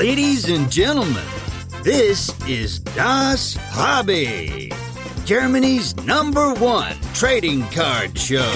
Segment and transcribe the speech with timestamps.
[0.00, 1.26] Ladies and gentlemen,
[1.82, 4.72] this is Das Hobby,
[5.26, 8.50] Germany's number one trading card show.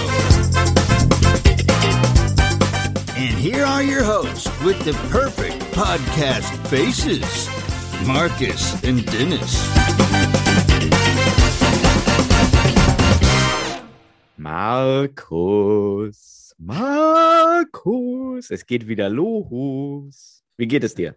[3.15, 7.51] And here are your hosts with the perfect podcast faces
[8.07, 9.69] Marcus and Dennis.
[14.39, 20.43] Markus, Markus, es geht wieder los.
[20.57, 21.17] Wie geht es dir?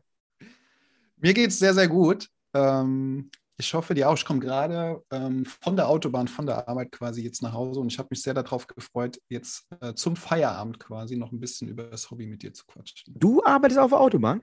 [1.17, 2.29] Mir geht es sehr, sehr gut.
[2.53, 4.15] Ähm, ich hoffe, die auch.
[4.15, 7.91] Ich komme gerade ähm, von der Autobahn, von der Arbeit quasi jetzt nach Hause und
[7.91, 11.85] ich habe mich sehr darauf gefreut, jetzt äh, zum Feierabend quasi noch ein bisschen über
[11.85, 13.15] das Hobby mit dir zu quatschen.
[13.17, 14.41] Du arbeitest auf der Autobahn?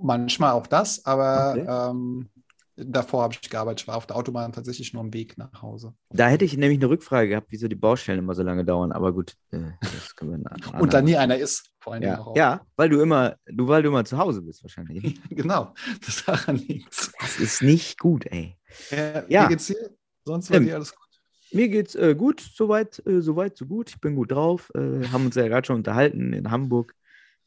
[0.00, 1.90] Manchmal auch das, aber okay.
[1.90, 2.28] ähm,
[2.76, 3.82] davor habe ich gearbeitet.
[3.82, 5.94] Ich war auf der Autobahn tatsächlich nur am Weg nach Hause.
[6.10, 8.92] Da hätte ich nämlich eine Rückfrage gehabt, wieso die Baustellen immer so lange dauern.
[8.92, 12.20] Aber gut, äh, das können wir nach, Und da nie einer ist, vor allem ja.
[12.20, 12.36] auch.
[12.36, 15.20] Ja, weil du immer, du, weil du immer zu Hause bist wahrscheinlich.
[15.30, 15.74] genau,
[16.04, 17.12] das daran liegt.
[17.20, 18.56] Das ist nicht gut, ey.
[18.90, 19.44] Äh, ja.
[19.44, 19.90] Wie geht's dir?
[20.24, 21.04] Sonst war ähm, dir alles gut?
[21.52, 23.90] Mir geht's äh, gut, soweit, äh, soweit, so gut.
[23.90, 24.72] Ich bin gut drauf.
[24.74, 26.94] Äh, haben uns ja gerade schon unterhalten in Hamburg.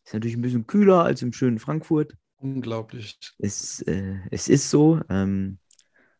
[0.05, 2.13] Ist natürlich ein bisschen kühler als im schönen Frankfurt.
[2.39, 3.19] Unglaublich.
[3.39, 5.01] Es, äh, es ist so.
[5.09, 5.59] Ähm,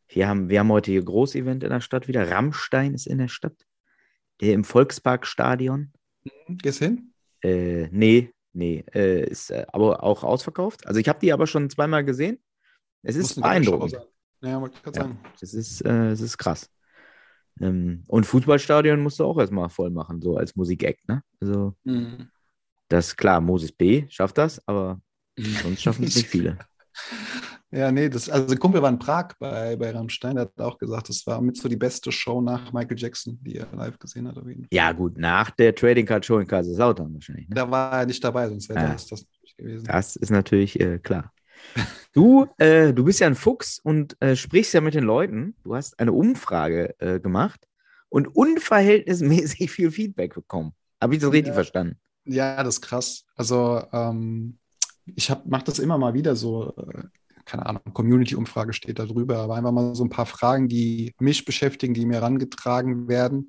[0.08, 2.30] wir, haben, wir haben heute hier Großevent in der Stadt wieder.
[2.30, 3.56] Rammstein ist in der Stadt.
[4.42, 5.94] Äh, Im Volksparkstadion.
[6.24, 6.58] Mhm.
[6.58, 7.14] Gehst hin?
[7.44, 8.84] Äh, nee, nee.
[8.94, 10.88] Äh, ist äh, aber auch ausverkauft.
[10.88, 12.40] Also ich habe die aber schon zweimal gesehen.
[13.04, 13.98] Es ist beeindruckend.
[14.42, 15.20] Ja, wollte ich gerade ja, sagen.
[15.42, 16.70] Es ist, äh, es ist krass.
[17.60, 21.24] Ähm, und Fußballstadion musst du auch erstmal voll machen, so als Musikeck, ne?
[21.40, 22.30] Also, mhm.
[22.88, 24.06] das klar, Moses B.
[24.10, 25.02] schafft das, aber
[25.38, 26.58] Sonst schaffen es nicht viele.
[27.70, 31.10] Ja, nee, das, also Kumpel war in Prag bei, bei Rammstein, der hat auch gesagt,
[31.10, 34.38] das war mit so die beste Show nach Michael Jackson, die er live gesehen hat.
[34.38, 34.70] Auf jeden Fall.
[34.72, 37.50] Ja, gut, nach der Trading Card Show in Kaiserslautern wahrscheinlich.
[37.50, 37.56] Ne?
[37.56, 38.94] Da war er nicht dabei, sonst wäre ja.
[38.94, 39.86] das, das natürlich gewesen.
[39.86, 41.34] Das ist natürlich äh, klar.
[42.14, 45.56] Du, äh, du bist ja ein Fuchs und äh, sprichst ja mit den Leuten.
[45.64, 47.68] Du hast eine Umfrage äh, gemacht
[48.08, 50.74] und unverhältnismäßig viel Feedback bekommen.
[51.02, 51.54] Habe ich das richtig ja.
[51.54, 51.98] verstanden?
[52.24, 53.26] Ja, das ist krass.
[53.36, 54.58] Also, ähm,
[55.16, 57.04] ich mache das immer mal wieder so, äh,
[57.46, 61.46] keine Ahnung, Community-Umfrage steht da drüber, aber einfach mal so ein paar Fragen, die mich
[61.46, 63.48] beschäftigen, die mir herangetragen werden.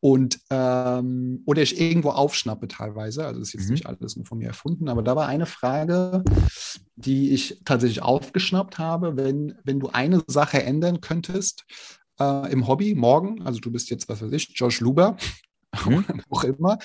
[0.00, 3.26] Und ähm, oder ich irgendwo aufschnappe teilweise.
[3.26, 3.72] Also ist jetzt mhm.
[3.72, 6.22] nicht alles nur von mir erfunden, aber da war eine Frage,
[6.96, 11.64] die ich tatsächlich aufgeschnappt habe, wenn, wenn du eine Sache ändern könntest
[12.20, 15.16] äh, im Hobby morgen, also du bist jetzt, was weiß ich, Josh Luber,
[15.86, 16.04] mhm.
[16.30, 16.78] auch immer,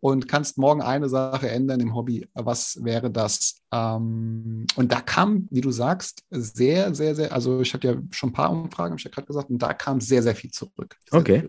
[0.00, 2.28] und kannst morgen eine Sache ändern im Hobby.
[2.34, 3.62] Was wäre das?
[3.72, 8.30] Ähm, und da kam, wie du sagst, sehr, sehr, sehr, also ich hatte ja schon
[8.30, 10.96] ein paar Umfragen, habe ich ja gerade gesagt, und da kam sehr, sehr viel zurück.
[11.10, 11.48] Sehr, okay.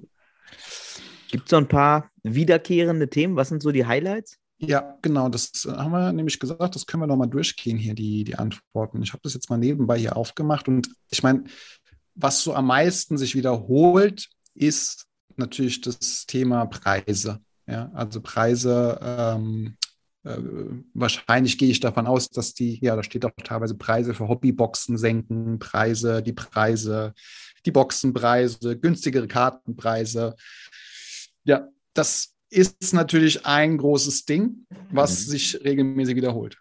[1.29, 3.35] Gibt es so ein paar wiederkehrende Themen?
[3.35, 4.37] Was sind so die Highlights?
[4.57, 8.35] Ja, genau, das haben wir nämlich gesagt, das können wir nochmal durchgehen hier, die, die
[8.35, 9.01] Antworten.
[9.01, 11.45] Ich habe das jetzt mal nebenbei hier aufgemacht und ich meine,
[12.15, 15.05] was so am meisten sich wiederholt, ist
[15.37, 17.39] natürlich das Thema Preise.
[17.69, 19.75] Ja, also Preise, ähm,
[20.23, 20.37] äh,
[20.93, 24.97] wahrscheinlich gehe ich davon aus, dass die, ja, da steht auch teilweise Preise für Hobbyboxen
[24.97, 27.13] senken, Preise, die Preise,
[27.65, 30.35] die Boxenpreise, günstigere Kartenpreise.
[31.43, 35.31] Ja, das ist natürlich ein großes Ding, was mhm.
[35.31, 36.57] sich regelmäßig wiederholt.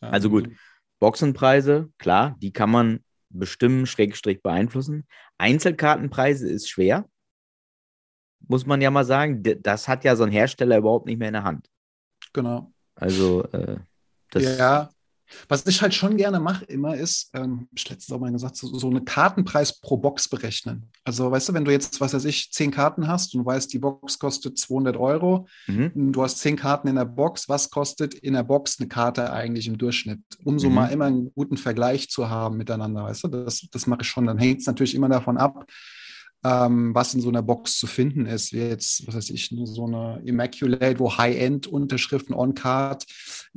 [0.00, 0.56] Also gut, ähm,
[0.98, 3.00] Boxenpreise, klar, die kann man
[3.30, 5.06] bestimmen, Schrägstrich beeinflussen.
[5.38, 7.08] Einzelkartenpreise ist schwer
[8.48, 11.34] muss man ja mal sagen, das hat ja so ein Hersteller überhaupt nicht mehr in
[11.34, 11.68] der Hand.
[12.32, 12.72] Genau.
[12.94, 13.76] Also, äh,
[14.30, 14.42] das.
[14.42, 14.90] Ja,
[15.48, 18.66] was ich halt schon gerne mache, immer ist, ähm, ich letztens auch mal gesagt, so,
[18.78, 20.90] so eine Kartenpreis pro Box berechnen.
[21.04, 23.72] Also, weißt du, wenn du jetzt, was weiß ich, zehn Karten hast und du weißt,
[23.72, 26.12] die Box kostet 200 Euro, mhm.
[26.12, 29.66] du hast zehn Karten in der Box, was kostet in der Box eine Karte eigentlich
[29.66, 30.20] im Durchschnitt?
[30.44, 30.74] Um so mhm.
[30.74, 34.26] mal immer einen guten Vergleich zu haben miteinander, weißt du, das, das mache ich schon.
[34.26, 35.64] Dann hängt es natürlich immer davon ab,
[36.42, 39.86] ähm, was in so einer Box zu finden ist, wie jetzt, was weiß ich, so
[39.86, 43.04] eine Immaculate, wo High-End-Unterschriften on-Card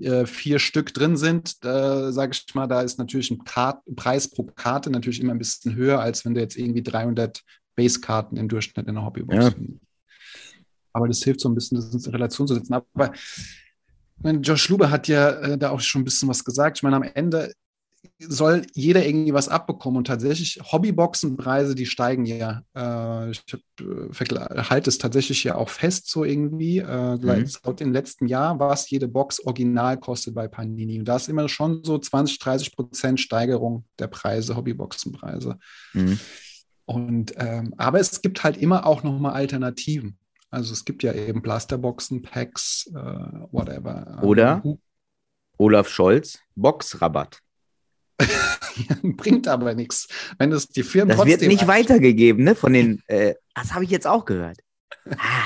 [0.02, 4.28] äh, vier Stück drin sind, äh, sage ich mal, da ist natürlich ein Kart Preis
[4.28, 7.42] pro Karte natürlich immer ein bisschen höher, als wenn du jetzt irgendwie 300
[7.76, 9.52] Base-Karten im Durchschnitt in einer Hobbybox ja.
[9.52, 9.80] findest.
[10.92, 12.74] Aber das hilft so ein bisschen, das in Relation zu setzen.
[12.74, 13.14] Aber
[14.24, 16.78] Josh Luber hat ja äh, da auch schon ein bisschen was gesagt.
[16.78, 17.54] Ich meine, am Ende
[18.20, 19.98] soll jeder irgendwie was abbekommen.
[19.98, 22.64] Und tatsächlich, Hobbyboxenpreise, die steigen ja.
[22.76, 26.80] Äh, ich äh, halte es tatsächlich ja auch fest, so irgendwie.
[26.80, 27.48] Äh, mhm.
[27.64, 31.00] Laut dem letzten Jahr, was jede Box original kostet bei Panini.
[31.00, 35.58] Und da ist immer schon so 20, 30 Prozent Steigerung der Preise, Hobbyboxenpreise.
[35.94, 36.20] Mhm.
[36.86, 40.18] Und ähm, aber es gibt halt immer auch nochmal Alternativen.
[40.50, 43.00] Also es gibt ja eben Blasterboxen, Packs, äh,
[43.52, 44.20] whatever.
[44.22, 44.62] Oder?
[45.58, 47.43] Olaf Scholz, Boxrabatt.
[49.04, 50.08] Bringt aber nichts.
[50.38, 52.56] Wenn es die Firmen Das wird nicht weitergegeben, ne?
[52.56, 54.58] Von den, äh, das habe ich jetzt auch gehört.
[55.10, 55.44] Ah.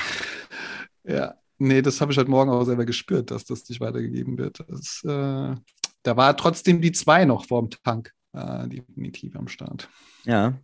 [1.04, 4.64] ja, nee, das habe ich heute Morgen auch selber gespürt, dass das nicht weitergegeben wird.
[4.68, 5.54] Das, äh,
[6.02, 9.88] da war trotzdem die zwei noch vorm Tank, äh, definitiv am Start.
[10.24, 10.58] Ja,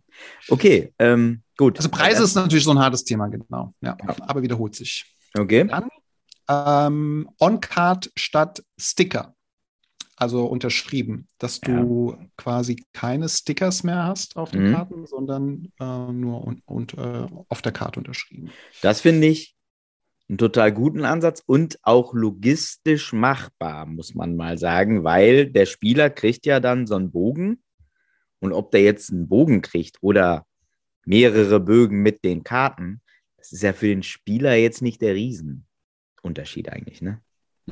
[0.49, 1.77] okay, ähm, gut.
[1.77, 3.73] Also Preise ist natürlich so ein hartes Thema, genau.
[3.81, 4.15] Ja, ja.
[4.21, 5.05] aber wiederholt sich.
[5.37, 5.65] Okay.
[5.65, 5.89] Dann
[6.47, 9.34] ähm, On-Card statt Sticker
[10.15, 12.25] also unterschrieben, dass du ja.
[12.37, 14.73] quasi keine Stickers mehr hast auf den mhm.
[14.73, 18.49] Karten, sondern äh, nur und, und äh, auf der Karte unterschrieben.
[18.81, 19.55] Das finde ich
[20.27, 26.09] einen total guten Ansatz und auch logistisch machbar, muss man mal sagen, weil der Spieler
[26.09, 27.61] kriegt ja dann so einen Bogen
[28.39, 30.45] und ob der jetzt einen Bogen kriegt oder
[31.05, 33.01] mehrere Bögen mit den Karten,
[33.37, 37.21] das ist ja für den Spieler jetzt nicht der Riesenunterschied eigentlich, ne?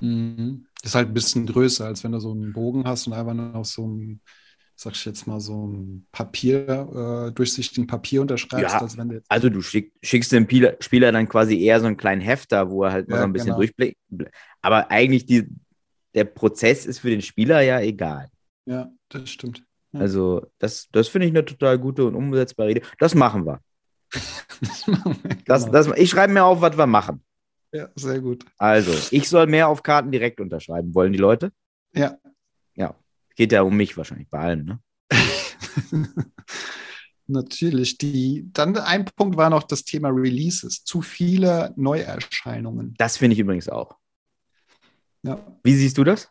[0.01, 0.66] Mhm.
[0.84, 3.56] Ist halt ein bisschen größer, als wenn du so einen Bogen hast und einfach nur
[3.56, 4.19] auf so einem,
[4.75, 8.74] sag ich jetzt mal, so ein Papier, äh, durchsichtigen Papier unterschreibst.
[8.74, 10.48] Ja, als wenn du also du schick, schickst dem
[10.80, 13.34] Spieler dann quasi eher so einen kleinen Hefter, wo er halt ja, mal so ein
[13.34, 13.57] bisschen genau.
[13.57, 13.98] durchblickt.
[14.62, 15.48] Aber eigentlich die,
[16.13, 18.30] der Prozess ist für den Spieler ja egal.
[18.66, 19.63] Ja, das stimmt.
[19.94, 20.01] Ja.
[20.01, 22.84] Also das, das finde ich eine total gute und umsetzbare Idee.
[23.00, 23.62] Das machen wir.
[24.62, 25.44] das machen wir genau.
[25.46, 27.24] das, das, ich schreibe mir auf, was wir machen.
[27.74, 28.46] Ja, sehr gut.
[28.58, 30.94] Also, ich soll mehr auf Karten direkt unterschreiben.
[30.94, 31.52] Wollen die Leute?
[31.94, 32.18] Ja.
[32.75, 32.96] Ja.
[33.36, 34.80] Geht ja um mich wahrscheinlich bei allen, ne?
[37.25, 37.98] Natürlich.
[37.98, 40.84] Die, dann ein Punkt war noch das Thema Releases.
[40.84, 42.94] Zu viele Neuerscheinungen.
[42.98, 43.98] Das finde ich übrigens auch.
[45.24, 45.40] Ja.
[45.64, 46.30] Wie siehst du das?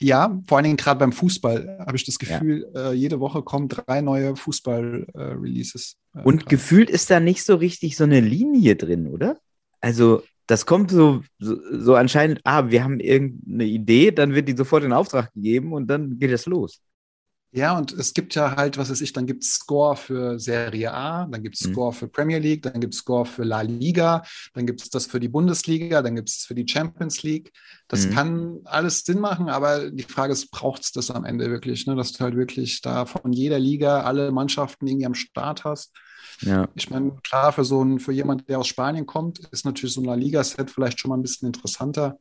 [0.00, 2.90] Ja, vor allen Dingen gerade beim Fußball habe ich das Gefühl, ja.
[2.90, 5.98] äh, jede Woche kommen drei neue Fußball-Releases.
[6.16, 9.38] Äh, äh, Und gefühlt ist da nicht so richtig so eine Linie drin, oder?
[9.82, 14.56] Also das kommt so, so, so, anscheinend, ah, wir haben irgendeine Idee, dann wird die
[14.56, 16.82] sofort in Auftrag gegeben und dann geht es los.
[17.52, 20.92] Ja, und es gibt ja halt, was weiß ich, dann gibt es Score für Serie
[20.92, 21.72] A, dann gibt es mhm.
[21.72, 24.22] Score für Premier League, dann gibt es Score für La Liga,
[24.54, 27.52] dann gibt es das für die Bundesliga, dann gibt es für die Champions League.
[27.86, 28.14] Das mhm.
[28.14, 31.94] kann alles Sinn machen, aber die Frage ist, braucht es das am Ende wirklich, ne?
[31.96, 35.92] dass du halt wirklich da von jeder Liga alle Mannschaften irgendwie am Start hast.
[36.40, 36.68] Ja.
[36.74, 40.00] Ich meine, klar, für so ein, für jemand, der aus Spanien kommt, ist natürlich so
[40.00, 42.18] ein La Liga-Set vielleicht schon mal ein bisschen interessanter.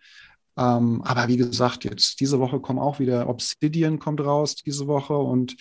[0.57, 5.15] Ähm, aber wie gesagt, jetzt diese Woche kommen auch wieder Obsidian kommt raus diese Woche
[5.15, 5.55] und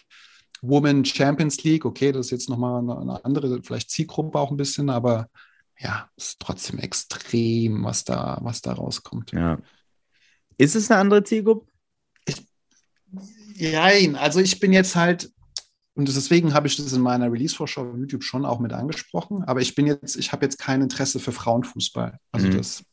[0.60, 1.84] Women Champions League.
[1.84, 5.28] Okay, das ist jetzt nochmal eine, eine andere, vielleicht Zielgruppe auch ein bisschen, aber
[5.78, 9.30] ja, ist trotzdem extrem, was da, was da rauskommt.
[9.32, 9.58] Ja.
[10.56, 11.70] Ist es eine andere Zielgruppe?
[13.60, 15.30] Nein, also ich bin jetzt halt,
[15.98, 19.42] und deswegen habe ich das in meiner Release-Vorschau auf YouTube schon auch mit angesprochen.
[19.42, 22.20] Aber ich bin jetzt, ich habe jetzt kein Interesse für Frauenfußball.
[22.30, 22.56] Also mhm.
[22.56, 22.84] das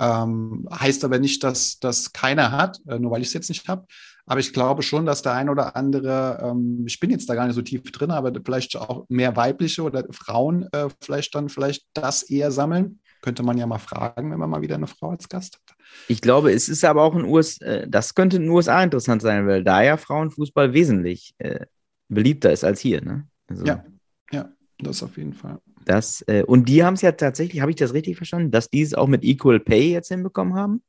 [0.00, 3.68] ähm, heißt aber nicht, dass das keiner hat, äh, nur weil ich es jetzt nicht
[3.68, 3.86] habe.
[4.26, 7.46] Aber ich glaube schon, dass der ein oder andere, ähm, ich bin jetzt da gar
[7.46, 11.86] nicht so tief drin, aber vielleicht auch mehr weibliche oder Frauen äh, vielleicht dann vielleicht
[11.94, 12.98] das eher sammeln.
[13.22, 15.76] Könnte man ja mal fragen, wenn man mal wieder eine Frau als Gast hat.
[16.08, 19.22] Ich glaube, es ist aber auch in USA, äh, das könnte in den USA interessant
[19.22, 21.66] sein, weil da ja Frauenfußball wesentlich äh,
[22.08, 23.02] beliebter ist als hier.
[23.02, 23.26] Ne?
[23.48, 23.84] Also, ja,
[24.32, 25.58] ja, das auf jeden Fall.
[25.84, 28.82] Das, äh, und die haben es ja tatsächlich, habe ich das richtig verstanden, dass die
[28.82, 30.82] es auch mit Equal Pay jetzt hinbekommen haben?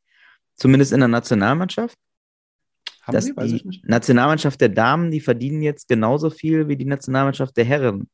[0.56, 1.98] Zumindest in der Nationalmannschaft?
[3.04, 3.38] Haben dass die?
[3.38, 3.88] Weiß ich nicht.
[3.88, 8.10] Nationalmannschaft der Damen, die verdienen jetzt genauso viel wie die Nationalmannschaft der Herren.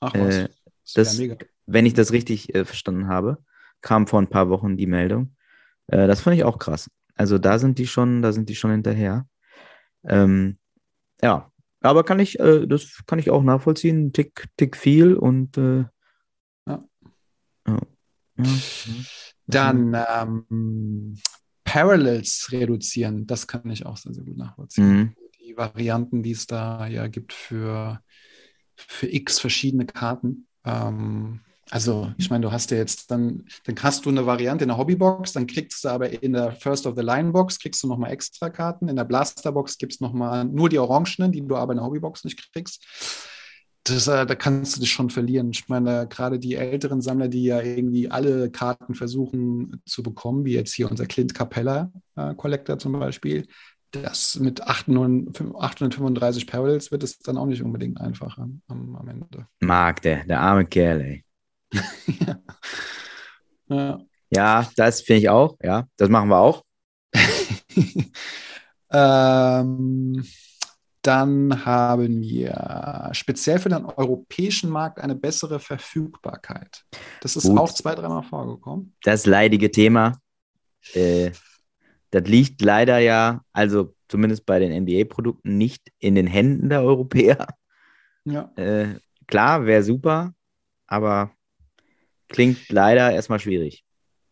[0.00, 0.36] Ach was.
[0.36, 0.48] Äh,
[0.94, 1.36] das, ja
[1.72, 3.38] wenn ich das richtig äh, verstanden habe,
[3.80, 5.36] kam vor ein paar Wochen die Meldung.
[5.86, 6.90] Äh, das fand ich auch krass.
[7.14, 9.26] Also da sind die schon, da sind die schon hinterher.
[10.04, 10.58] Ähm,
[11.22, 14.12] ja, aber kann ich, äh, das kann ich auch nachvollziehen.
[14.12, 15.84] Tick, tick viel und äh,
[16.66, 16.84] ja.
[17.66, 17.78] Ja.
[18.36, 18.44] Ja.
[19.46, 21.18] Dann ähm,
[21.64, 24.88] Parallels reduzieren, das kann ich auch sehr, sehr gut nachvollziehen.
[24.88, 25.14] Mhm.
[25.40, 28.00] Die Varianten, die es da ja gibt für,
[28.76, 30.46] für x verschiedene Karten.
[30.64, 31.40] Ähm,
[31.70, 34.76] also, ich meine, du hast ja jetzt dann, dann hast du eine Variante in der
[34.76, 38.10] Hobbybox, dann kriegst du aber in der First of the Line Box kriegst du nochmal
[38.10, 38.88] extra Karten.
[38.88, 41.86] In der Blaster Box gibt es nochmal nur die Orangenen, die du aber in der
[41.86, 42.84] Hobbybox nicht kriegst.
[43.84, 45.50] Das, äh, da kannst du dich schon verlieren.
[45.52, 50.54] Ich meine, gerade die älteren Sammler, die ja irgendwie alle Karten versuchen zu bekommen, wie
[50.54, 53.46] jetzt hier unser Clint Capella äh, Collector zum Beispiel,
[53.92, 59.46] das mit 835 Parallels wird es dann auch nicht unbedingt einfacher am, am Ende.
[59.60, 61.24] Marc, der, der arme Kerl, ey
[63.68, 64.00] ja.
[64.30, 64.70] ja.
[64.76, 65.56] das finde ich auch.
[65.62, 66.64] Ja, das machen wir auch.
[68.92, 70.24] ähm,
[71.02, 76.84] dann haben wir speziell für den europäischen Markt eine bessere Verfügbarkeit.
[77.20, 77.58] Das ist Gut.
[77.58, 78.94] auch zwei, dreimal vorgekommen.
[79.02, 80.18] Das leidige Thema.
[80.92, 81.30] Äh,
[82.10, 87.46] das liegt leider ja, also zumindest bei den NBA-Produkten, nicht in den Händen der Europäer.
[88.24, 88.52] Ja.
[88.56, 88.96] Äh,
[89.26, 90.34] klar, wäre super,
[90.86, 91.30] aber
[92.30, 93.84] klingt leider erstmal schwierig.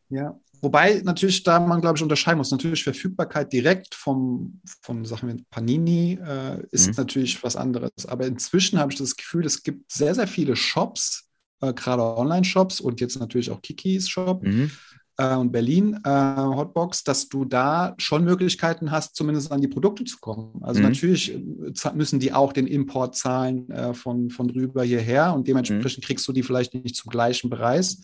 [0.09, 2.51] Ja, wobei natürlich da man, glaube ich, unterscheiden muss.
[2.51, 6.95] Natürlich Verfügbarkeit direkt vom, von Sachen wie Panini äh, ist mhm.
[6.97, 8.07] natürlich was anderes.
[8.07, 11.29] Aber inzwischen habe ich das Gefühl, es gibt sehr, sehr viele Shops,
[11.61, 14.71] äh, gerade Online-Shops und jetzt natürlich auch Kikis Shop, mhm
[15.19, 20.05] äh, und Berlin äh, Hotbox, dass du da schon Möglichkeiten hast, zumindest an die Produkte
[20.05, 20.63] zu kommen.
[20.63, 20.87] Also mhm.
[20.87, 26.05] natürlich äh, müssen die auch den Import zahlen äh, von, von drüber hierher und dementsprechend
[26.05, 26.07] mhm.
[26.07, 28.03] kriegst du die vielleicht nicht zum gleichen Preis,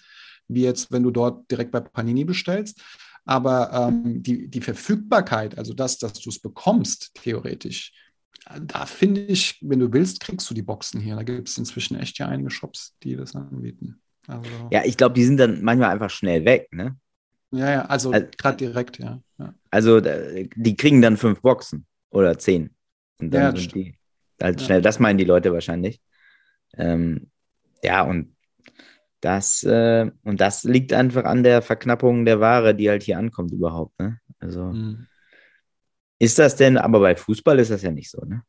[0.49, 2.83] wie jetzt, wenn du dort direkt bei Panini bestellst.
[3.25, 7.92] Aber ähm, die, die Verfügbarkeit, also das, dass du es bekommst, theoretisch,
[8.61, 11.16] da finde ich, wenn du willst, kriegst du die Boxen hier.
[11.16, 14.02] Da gibt es inzwischen echt ja einige Shops, die das anbieten.
[14.26, 16.97] Also, ja, ich glaube, die sind dann manchmal einfach schnell weg, ne?
[17.54, 19.20] Ja, ja, also, also gerade direkt, ja.
[19.38, 19.54] ja.
[19.70, 22.75] Also die kriegen dann fünf Boxen oder zehn.
[23.20, 23.99] Und dann ja, sind die
[24.42, 26.00] halt schnell, das meinen die Leute wahrscheinlich.
[26.76, 27.30] Ähm,
[27.82, 28.34] ja, und
[29.20, 33.52] das, äh, und das liegt einfach an der Verknappung der Ware, die halt hier ankommt
[33.52, 33.99] überhaupt.
[33.99, 34.18] Ne?
[34.38, 35.06] Also mhm.
[36.18, 38.42] ist das denn, aber bei Fußball ist das ja nicht so, ne?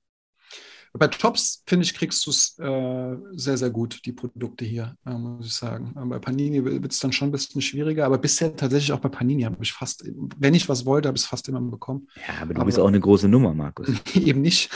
[0.97, 5.11] Bei Tops, finde ich, kriegst du es äh, sehr, sehr gut, die Produkte hier, äh,
[5.11, 5.91] muss ich sagen.
[5.95, 9.09] Aber bei Panini wird es dann schon ein bisschen schwieriger, aber bisher tatsächlich auch bei
[9.09, 10.05] Panini habe ich fast,
[10.37, 12.07] wenn ich was wollte, habe ich es fast immer bekommen.
[12.15, 13.89] Ja, aber du aber, bist auch eine große Nummer, Markus.
[14.15, 14.71] eben nicht.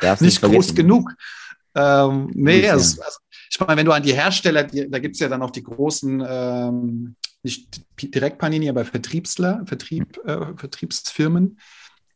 [0.00, 1.12] nicht, nicht groß genug.
[1.74, 3.18] Ähm, nee, also, also,
[3.50, 5.62] ich meine, wenn du an die Hersteller, die, da gibt es ja dann auch die
[5.62, 11.58] großen, ähm, nicht direkt Panini, aber Vertriebsler, Vertrieb, äh, Vertriebsfirmen,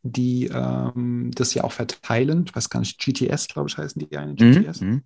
[0.05, 2.45] die ähm, das ja auch verteilen.
[2.47, 4.81] Ich weiß gar nicht, GTS, glaube ich, heißen die eine, GTS.
[4.81, 5.03] Mhm.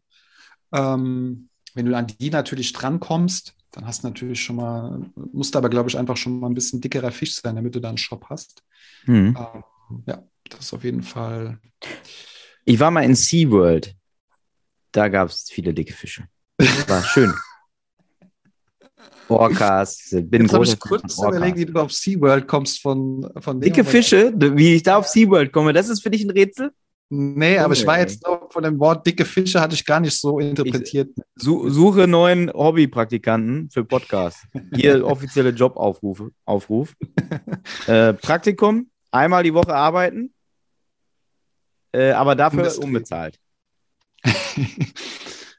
[0.74, 5.02] Ähm, wenn du an die natürlich drankommst, dann hast du natürlich schon mal,
[5.32, 7.90] musst aber, glaube ich, einfach schon mal ein bisschen dickerer Fisch sein, damit du da
[7.90, 8.64] einen Shop hast.
[9.06, 9.38] Mhm.
[9.38, 11.60] Ähm, ja, das ist auf jeden Fall.
[12.66, 13.96] Ich war mal in SeaWorld.
[14.92, 16.28] Da gab es viele dicke Fische.
[16.58, 17.34] Das war schön.
[19.28, 20.10] Orcas.
[20.12, 24.34] Bin Jetzt habe ich kurz überlegt, wie du auf SeaWorld kommst von, von Dicke Fische?
[24.36, 26.72] Wie ich da auf SeaWorld komme, das ist für dich ein Rätsel?
[27.12, 30.16] Nee, aber ich war jetzt noch von dem Wort dicke Fische, hatte ich gar nicht
[30.16, 31.10] so interpretiert.
[31.18, 34.46] Ich suche neuen Hobbypraktikanten für Podcast.
[34.76, 36.22] Hier offizielle Jobaufruf.
[36.46, 36.96] Aufruf.
[37.88, 40.36] äh, Praktikum, einmal die Woche arbeiten,
[41.94, 43.40] äh, aber dafür unbezahlt.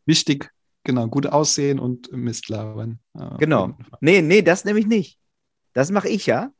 [0.06, 0.52] Wichtig,
[0.84, 3.00] Genau, gut aussehen und Mist labern.
[3.38, 3.76] Genau.
[4.00, 5.18] Nee, nee, das nämlich nicht.
[5.72, 6.52] Das mache ich ja.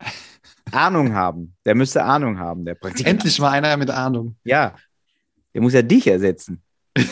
[0.72, 1.54] Ahnung haben.
[1.64, 3.08] Der müsste Ahnung haben, der Praktikant.
[3.08, 4.36] Endlich mal einer mit Ahnung.
[4.44, 4.74] Ja.
[5.54, 6.62] Der muss ja dich ersetzen.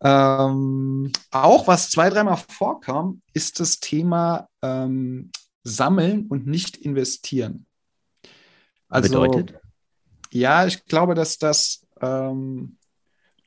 [0.00, 5.30] ähm, auch was zwei, dreimal vorkam, ist das Thema ähm,
[5.64, 7.66] Sammeln und nicht investieren.
[8.88, 9.60] Also, Bedeutet?
[10.30, 12.78] Ja, ich glaube, dass das ähm,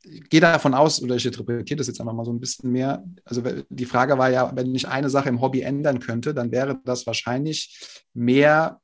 [0.04, 3.04] gehe davon aus, oder ich interpretiere das jetzt einfach mal so ein bisschen mehr.
[3.26, 6.80] Also die Frage war ja, wenn ich eine Sache im Hobby ändern könnte, dann wäre
[6.86, 8.80] das wahrscheinlich mehr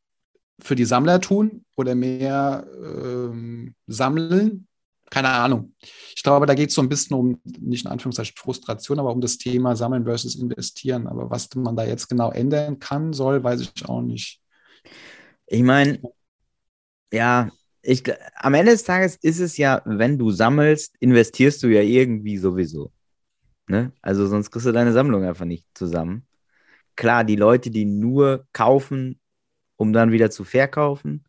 [0.60, 4.68] für die Sammler tun oder mehr ähm, sammeln.
[5.10, 5.74] Keine Ahnung.
[6.16, 9.22] Ich glaube, da geht es so ein bisschen um, nicht in Anführungszeichen Frustration, aber um
[9.22, 11.08] das Thema Sammeln versus Investieren.
[11.08, 14.42] Aber was man da jetzt genau ändern kann, soll, weiß ich auch nicht.
[15.46, 16.02] Ich meine,
[17.14, 17.50] ja,
[17.86, 18.04] ich,
[18.36, 22.92] am Ende des Tages ist es ja, wenn du sammelst, investierst du ja irgendwie sowieso.
[23.68, 23.92] Ne?
[24.02, 26.28] Also sonst kriegst du deine Sammlung einfach nicht zusammen.
[26.96, 29.20] Klar, die Leute, die nur kaufen,
[29.76, 31.26] um dann wieder zu verkaufen,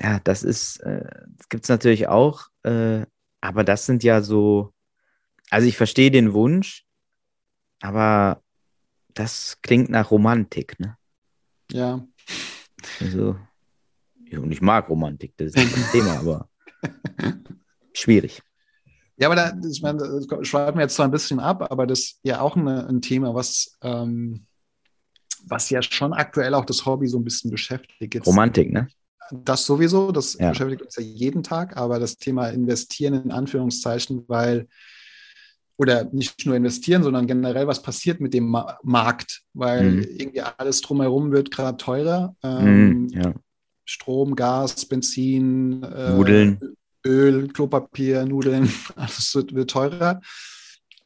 [0.00, 3.06] ja, das ist, äh, das gibt es natürlich auch, äh,
[3.40, 4.72] aber das sind ja so,
[5.50, 6.84] also ich verstehe den Wunsch,
[7.80, 8.42] aber
[9.14, 10.96] das klingt nach Romantik, ne?
[11.70, 12.04] Ja.
[13.00, 13.38] Also,
[14.38, 16.48] und ich mag Romantik, das ist nicht das Thema, aber
[17.92, 18.42] schwierig.
[19.16, 22.00] Ja, aber da, ich meine, das schreiben wir jetzt zwar ein bisschen ab, aber das
[22.00, 24.46] ist ja auch eine, ein Thema, was, ähm,
[25.46, 28.14] was ja schon aktuell auch das Hobby so ein bisschen beschäftigt.
[28.14, 28.88] Jetzt, Romantik, ne?
[29.30, 30.50] Das sowieso, das ja.
[30.50, 34.68] beschäftigt uns ja jeden Tag, aber das Thema Investieren in Anführungszeichen, weil,
[35.76, 40.02] oder nicht nur investieren, sondern generell, was passiert mit dem Ma Markt, weil mhm.
[40.02, 42.34] irgendwie alles drumherum wird gerade teurer.
[42.42, 43.34] Ähm, mhm, ja.
[43.84, 46.76] Strom, Gas, Benzin, äh, Nudeln.
[47.06, 50.20] Öl, Klopapier, Nudeln, alles wird, wird teurer.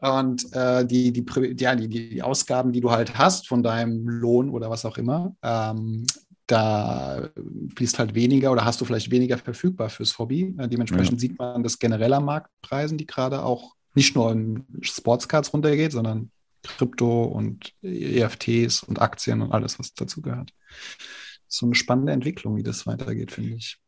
[0.00, 1.24] Und äh, die, die,
[1.58, 5.34] ja, die, die Ausgaben, die du halt hast von deinem Lohn oder was auch immer,
[5.42, 6.06] ähm,
[6.46, 7.28] da
[7.76, 10.54] fließt halt weniger oder hast du vielleicht weniger verfügbar fürs Hobby.
[10.56, 11.18] Äh, dementsprechend ja.
[11.18, 16.30] sieht man das generell an Marktpreisen, die gerade auch nicht nur in Sportscards runtergeht, sondern
[16.62, 20.52] Krypto und EFTs und Aktien und alles, was dazu gehört.
[21.48, 23.78] So eine spannende Entwicklung, wie das weitergeht, finde ich.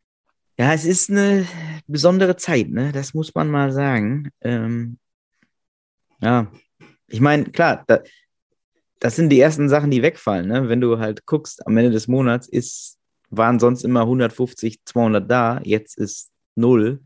[0.58, 1.46] Ja, es ist eine
[1.86, 2.92] besondere Zeit, ne?
[2.92, 4.30] Das muss man mal sagen.
[4.40, 4.98] Ähm,
[6.20, 6.50] ja,
[7.06, 8.00] ich meine, klar, da,
[8.98, 10.68] das sind die ersten Sachen, die wegfallen, ne?
[10.68, 12.98] Wenn du halt guckst, am Ende des Monats ist,
[13.30, 17.02] waren sonst immer 150, 200 da, jetzt ist null.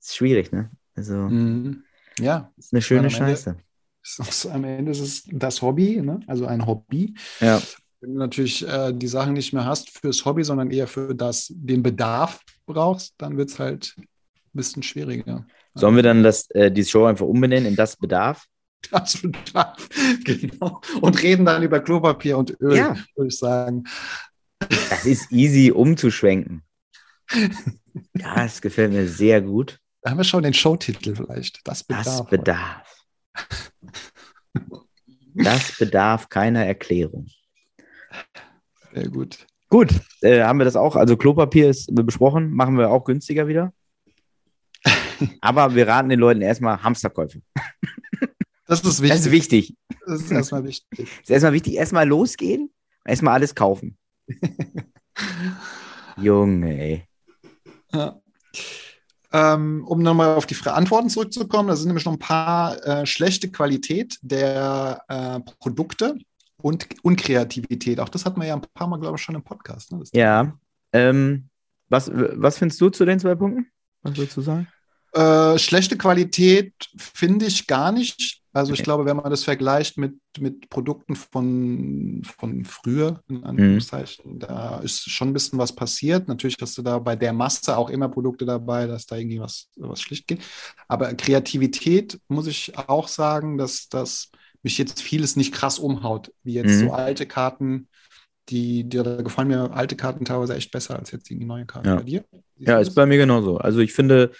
[0.00, 0.70] Ist schwierig, ne?
[0.94, 1.84] Also, mhm.
[2.18, 2.52] ja.
[2.56, 3.50] Ist eine schöne Scheiße.
[3.50, 6.20] Ende, am Ende ist es das Hobby, ne?
[6.26, 7.14] Also ein Hobby.
[7.40, 7.60] Ja.
[8.00, 11.48] Wenn du natürlich äh, die Sachen nicht mehr hast fürs Hobby, sondern eher für das,
[11.50, 14.06] den Bedarf brauchst, dann wird es halt ein
[14.52, 15.46] bisschen schwieriger.
[15.74, 18.46] Sollen wir dann das, äh, die Show einfach umbenennen in das Bedarf?
[18.92, 19.88] Das Bedarf,
[20.24, 20.80] genau.
[21.00, 22.96] Und reden dann über Klopapier und Öl, ja.
[23.16, 23.84] würde ich sagen.
[24.60, 26.62] Das ist easy umzuschwenken.
[28.14, 29.78] Das gefällt mir sehr gut.
[30.02, 31.66] Da haben wir schon den Showtitel vielleicht.
[31.66, 32.04] Das Bedarf.
[32.04, 33.04] Das Bedarf.
[35.34, 37.28] Das bedarf keiner Erklärung.
[38.92, 39.46] Sehr gut.
[39.68, 39.88] Gut,
[40.22, 40.96] äh, haben wir das auch.
[40.96, 43.72] Also Klopapier ist besprochen, machen wir auch günstiger wieder.
[45.40, 47.42] Aber wir raten den Leuten erstmal Hamsterkäufe.
[48.66, 49.16] Das ist wichtig.
[49.16, 49.76] Das ist wichtig.
[50.06, 50.86] Das ist erstmal wichtig.
[50.98, 51.74] Das ist erstmal wichtig.
[51.74, 52.70] Erstmal losgehen,
[53.04, 53.96] erstmal alles kaufen.
[56.16, 57.04] Junge, ey.
[57.92, 58.20] Ja.
[59.30, 63.50] Ähm, um nochmal auf die Antworten zurückzukommen, da sind nämlich noch ein paar äh, schlechte
[63.50, 66.16] Qualität der äh, Produkte
[66.60, 68.00] und Unkreativität.
[68.00, 69.92] Auch das hatten wir ja ein paar Mal, glaube ich, schon im Podcast.
[69.92, 70.02] Ne?
[70.12, 70.58] Ja.
[70.92, 71.48] Ähm,
[71.88, 73.66] was, was findest du zu den zwei Punkten?
[74.02, 74.68] Was würdest du sagen?
[75.12, 78.42] Äh, schlechte Qualität finde ich gar nicht.
[78.52, 84.34] Also ich glaube, wenn man das vergleicht mit, mit Produkten von, von früher, in Anführungszeichen,
[84.34, 84.38] mhm.
[84.40, 86.28] da ist schon ein bisschen was passiert.
[86.28, 89.68] Natürlich hast du da bei der Masse auch immer Produkte dabei, dass da irgendwie was,
[89.76, 90.40] was schlicht geht.
[90.88, 94.30] Aber Kreativität muss ich auch sagen, dass das
[94.62, 96.88] mich jetzt vieles nicht krass umhaut, wie jetzt mhm.
[96.88, 97.88] so alte Karten,
[98.48, 101.88] die, die da gefallen mir alte Karten teilweise echt besser als jetzt die neuen Karten.
[101.88, 101.96] Ja.
[101.96, 102.24] Bei dir?
[102.56, 103.58] ja, ist bei mir genauso.
[103.58, 104.32] Also ich finde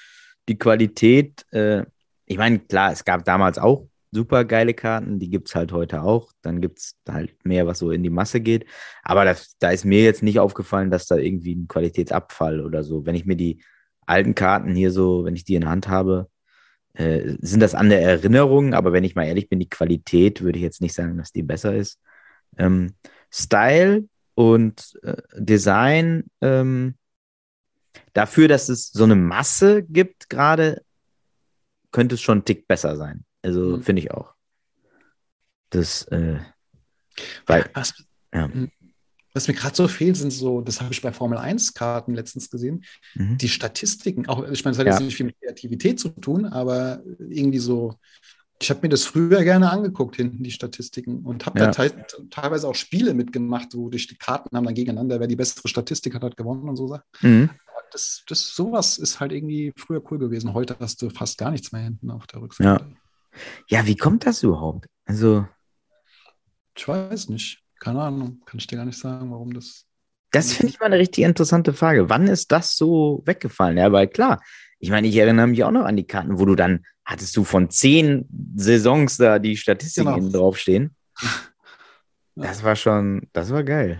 [0.49, 1.85] die Qualität, äh,
[2.27, 6.03] ich meine, klar, es gab damals auch super geile Karten, die gibt es halt heute
[6.03, 6.33] auch.
[6.43, 8.67] Dann gibt es halt mehr, was so in die Masse geht.
[9.03, 13.05] Aber das, da ist mir jetzt nicht aufgefallen, dass da irgendwie ein Qualitätsabfall oder so.
[13.05, 13.63] Wenn ich mir die
[14.07, 16.29] alten Karten hier so, wenn ich die in Hand habe,
[16.99, 18.75] äh, sind das andere Erinnerungen.
[18.75, 21.45] Aber wenn ich mal ehrlich bin, die Qualität würde ich jetzt nicht sagen, dass die
[21.45, 22.01] besser ist.
[22.57, 22.95] Ähm,
[23.31, 26.97] Style und äh, Design, ähm,
[28.15, 30.83] dafür, dass es so eine Masse gibt gerade,
[31.93, 33.25] könnte es schon ein Tick besser sein.
[33.43, 33.83] Also mhm.
[33.83, 34.35] finde ich auch.
[35.71, 36.39] Das, äh,
[37.47, 37.95] weil, was,
[38.35, 38.51] ja.
[39.39, 42.85] Was mir gerade so fehlt, sind so, das habe ich bei Formel 1-Karten letztens gesehen,
[43.15, 43.39] mhm.
[43.39, 44.27] die Statistiken.
[44.27, 44.95] Auch, ich meine, das hat ja.
[44.95, 47.95] jetzt nicht viel mit Kreativität zu tun, aber irgendwie so,
[48.61, 51.71] ich habe mir das früher gerne angeguckt, hinten die Statistiken und habe ja.
[51.71, 55.37] da te teilweise auch Spiele mitgemacht, wo durch die Karten haben dann gegeneinander, wer die
[55.37, 57.05] bessere Statistik hat, hat gewonnen und so Sachen.
[57.21, 57.51] Mhm.
[57.93, 60.53] Das, das, sowas ist halt irgendwie früher cool gewesen.
[60.53, 62.85] Heute hast du fast gar nichts mehr hinten auf der Rückseite.
[62.85, 62.97] Ja.
[63.69, 64.89] Ja, wie kommt das überhaupt?
[65.05, 65.47] Also.
[66.77, 67.63] Ich weiß nicht.
[67.81, 68.41] Keine Ahnung.
[68.45, 69.87] Kann ich dir gar nicht sagen, warum das.
[70.31, 72.11] Das finde ich mal eine richtig interessante Frage.
[72.11, 73.79] Wann ist das so weggefallen?
[73.79, 74.43] Ja, weil klar,
[74.79, 77.45] ich meine, ich erinnere mich auch noch an die Karten, wo du dann hattest du
[77.45, 80.31] von zehn Saisons da die Statistiken genau.
[80.31, 80.95] draufstehen.
[82.41, 83.99] Das war schon, das war geil.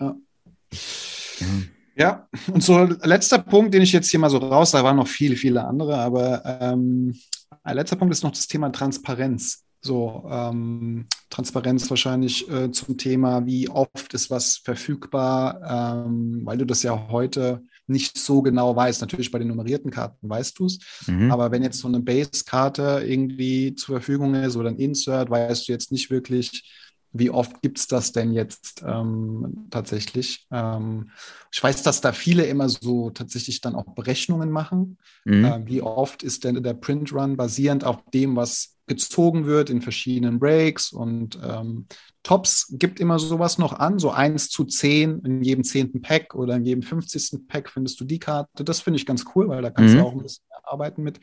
[0.00, 0.16] Ja.
[0.72, 1.46] ja.
[1.98, 5.08] Ja, und so letzter Punkt, den ich jetzt hier mal so raus, da waren noch
[5.08, 7.18] viele, viele andere, aber ähm,
[7.62, 9.65] ein letzter Punkt ist noch das Thema Transparenz.
[9.86, 16.64] So, ähm, Transparenz wahrscheinlich äh, zum Thema, wie oft ist was verfügbar, ähm, weil du
[16.64, 19.00] das ja heute nicht so genau weißt.
[19.00, 21.30] Natürlich bei den nummerierten Karten weißt du es, mhm.
[21.30, 25.72] aber wenn jetzt so eine Base-Karte irgendwie zur Verfügung ist oder ein Insert, weißt du
[25.72, 26.68] jetzt nicht wirklich,
[27.12, 30.46] wie oft gibt es das denn jetzt ähm, tatsächlich?
[30.50, 31.10] Ähm,
[31.52, 34.98] ich weiß, dass da viele immer so tatsächlich dann auch Berechnungen machen.
[35.24, 35.44] Mhm.
[35.44, 39.82] Äh, wie oft ist denn der Print Run basierend auf dem, was gezogen wird in
[39.82, 41.86] verschiedenen Breaks und ähm,
[42.22, 46.56] Tops gibt immer sowas noch an, so 1 zu 10 in jedem zehnten Pack oder
[46.56, 47.46] in jedem 50.
[47.48, 48.64] Pack findest du die Karte.
[48.64, 49.98] Das finde ich ganz cool, weil da kannst mhm.
[49.98, 51.20] du auch ein bisschen arbeiten mit.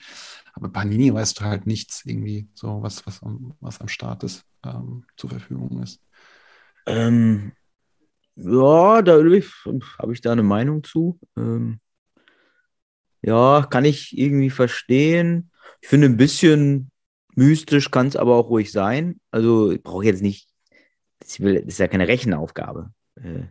[0.53, 4.45] Aber Panini weißt du halt nichts irgendwie, so was, was, am, was am Start ist,
[4.65, 5.99] ähm, zur Verfügung ist.
[6.85, 7.53] Ähm,
[8.35, 11.19] ja, da habe ich da eine Meinung zu.
[11.37, 11.79] Ähm,
[13.21, 15.51] ja, kann ich irgendwie verstehen.
[15.81, 16.91] Ich finde ein bisschen
[17.35, 19.19] mystisch kann es aber auch ruhig sein.
[19.31, 20.47] Also ich brauche jetzt nicht,
[21.19, 22.91] das ist ja keine Rechenaufgabe.
[23.15, 23.47] Äh,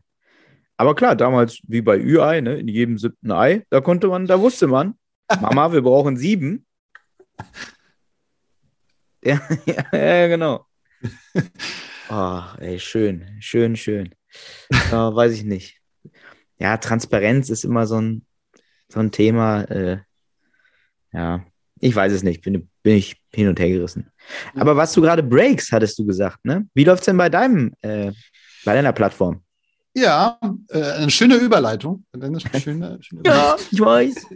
[0.77, 4.41] aber klar, damals wie bei Ü-Ei, ne, in jedem siebten Ei, da konnte man, da
[4.41, 4.95] wusste man,
[5.41, 6.67] Mama, wir brauchen sieben.
[9.25, 10.67] Ja, ja, ja genau.
[12.11, 14.13] oh, ey, schön, schön, schön.
[14.91, 15.81] Ja, weiß ich nicht.
[16.59, 18.27] Ja, Transparenz ist immer so ein,
[18.89, 19.63] so ein Thema.
[19.63, 20.01] Äh,
[21.13, 21.47] ja,
[21.83, 22.43] ich weiß es nicht.
[22.43, 24.11] Bin, bin ich hin und her gerissen.
[24.55, 26.67] Aber was du gerade Breaks, hattest du gesagt, ne?
[26.75, 28.13] Wie läuft es denn bei deinem, äh,
[28.65, 29.43] bei deiner Plattform?
[29.95, 32.05] Ja, äh, eine schöne Überleitung.
[32.13, 34.15] Eine schöne, schöne ja, ich weiß.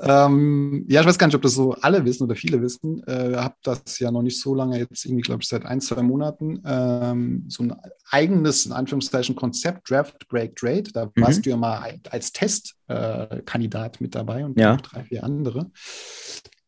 [0.00, 3.02] ähm, ja, ich weiß gar nicht, ob das so alle wissen oder viele wissen.
[3.06, 6.02] Äh, habe das ja noch nicht so lange, jetzt irgendwie, glaube ich, seit ein, zwei
[6.02, 7.74] Monaten, ähm, so ein
[8.10, 10.84] eigenes, in Anführungszeichen, Konzept, Draft, Break, Trade.
[10.94, 11.10] Da mhm.
[11.16, 14.76] warst du ja mal als Testkandidat äh, mit dabei und ja.
[14.76, 15.70] drei, vier andere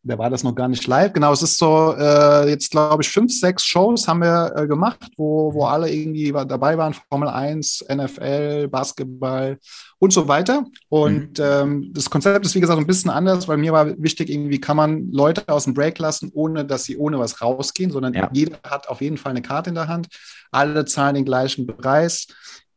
[0.04, 1.12] da war das noch gar nicht live.
[1.14, 5.00] Genau, es ist so, äh, jetzt glaube ich, fünf, sechs Shows haben wir äh, gemacht,
[5.16, 9.58] wo, wo alle irgendwie dabei waren, Formel 1, NFL, Basketball
[9.98, 10.66] und so weiter.
[10.90, 11.44] Und mhm.
[11.44, 14.76] ähm, das Konzept ist, wie gesagt, ein bisschen anders, weil mir war wichtig, irgendwie kann
[14.76, 18.28] man Leute aus dem Break lassen, ohne dass sie ohne was rausgehen, sondern ja.
[18.32, 20.08] jeder hat auf jeden Fall eine Karte in der Hand.
[20.50, 22.26] Alle zahlen den gleichen Preis.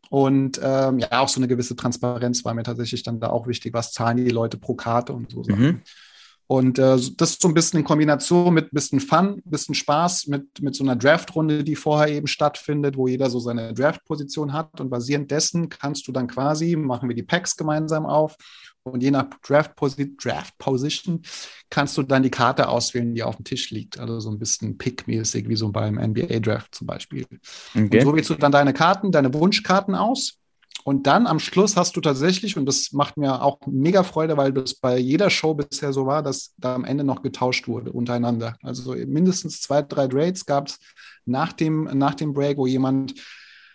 [0.09, 3.73] Und ähm, ja, auch so eine gewisse Transparenz war mir tatsächlich dann da auch wichtig.
[3.73, 5.81] Was zahlen die Leute pro Karte und so Sachen.
[6.47, 9.75] Und äh, das ist so ein bisschen in Kombination mit ein bisschen Fun, ein bisschen
[9.75, 14.53] Spaß, mit, mit so einer Draft-Runde, die vorher eben stattfindet, wo jeder so seine Draft-Position
[14.53, 14.79] hat.
[14.79, 18.37] Und basierend dessen kannst du dann quasi, machen wir die Packs gemeinsam auf.
[18.83, 20.55] Und je nach Draft-Position Draft
[21.69, 23.99] kannst du dann die Karte auswählen, die auf dem Tisch liegt.
[23.99, 27.25] Also so ein bisschen Pick-mäßig, wie so beim NBA-Draft zum Beispiel.
[27.75, 27.99] Okay.
[27.99, 30.39] Und so wählst du dann deine Karten, deine Wunschkarten aus
[30.87, 34.53] und dann am Schluss hast du tatsächlich, und das macht mir auch mega Freude, weil
[34.53, 38.55] das bei jeder Show bisher so war, dass da am Ende noch getauscht wurde untereinander.
[38.63, 40.79] Also mindestens zwei, drei Trades gab es
[41.25, 43.15] nach dem, nach dem Break, wo jemand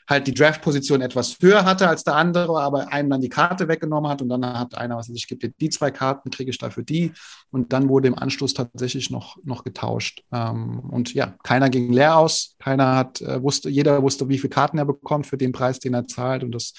[0.09, 4.11] halt die Draft-Position etwas höher hatte als der andere, aber einem dann die Karte weggenommen
[4.11, 6.83] hat und dann hat einer, was ich gebe dir die zwei Karten, kriege ich dafür
[6.83, 7.13] die
[7.51, 10.25] und dann wurde im Anschluss tatsächlich noch, noch getauscht.
[10.33, 14.51] Ähm, und ja, keiner ging leer aus, keiner hat, äh, wusste, jeder wusste, wie viele
[14.51, 16.73] Karten er bekommt für den Preis, den er zahlt und das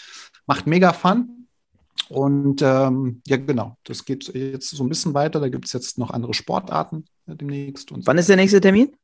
[0.45, 1.47] macht mega Fun.
[2.09, 5.39] Und ähm, ja, genau, das geht jetzt so ein bisschen weiter.
[5.39, 7.91] Da gibt es jetzt noch andere Sportarten äh, demnächst.
[7.91, 8.95] Und Wann ist der nächste Termin?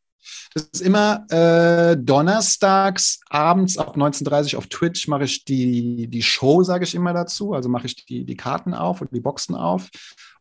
[0.53, 6.23] Das ist immer äh, donnerstags abends ab 19.30 Uhr auf Twitch mache ich die, die
[6.23, 7.53] Show, sage ich immer dazu.
[7.53, 9.89] Also mache ich die, die Karten auf und die Boxen auf.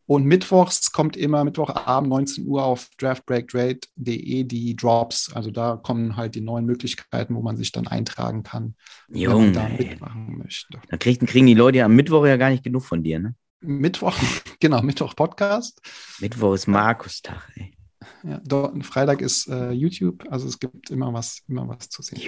[0.09, 5.31] Und mittwochs kommt immer Mittwochabend 19 Uhr auf draftbreaktrade.de die Drops.
[5.35, 8.73] Also da kommen halt die neuen Möglichkeiten, wo man sich dann eintragen kann,
[9.07, 10.79] Junge, wenn man da mitmachen möchte.
[10.89, 13.35] Da kriegen, kriegen die Leute ja am Mittwoch ja gar nicht genug von dir, ne?
[13.61, 14.17] Mittwoch,
[14.59, 15.79] genau, Mittwoch Podcast.
[16.19, 17.75] Mittwoch ist Markustag, ey.
[18.23, 22.21] Ja, dort, Freitag ist äh, YouTube, also es gibt immer was, immer was zu sehen.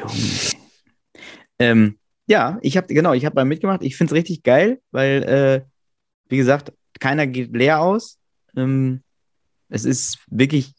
[1.59, 3.83] Ähm, ja, ich habe genau, ich habe da mitgemacht.
[3.83, 5.61] Ich finde es richtig geil, weil, äh,
[6.29, 8.19] wie gesagt, keiner geht leer aus.
[8.55, 9.01] Ähm,
[9.69, 10.73] es ist wirklich,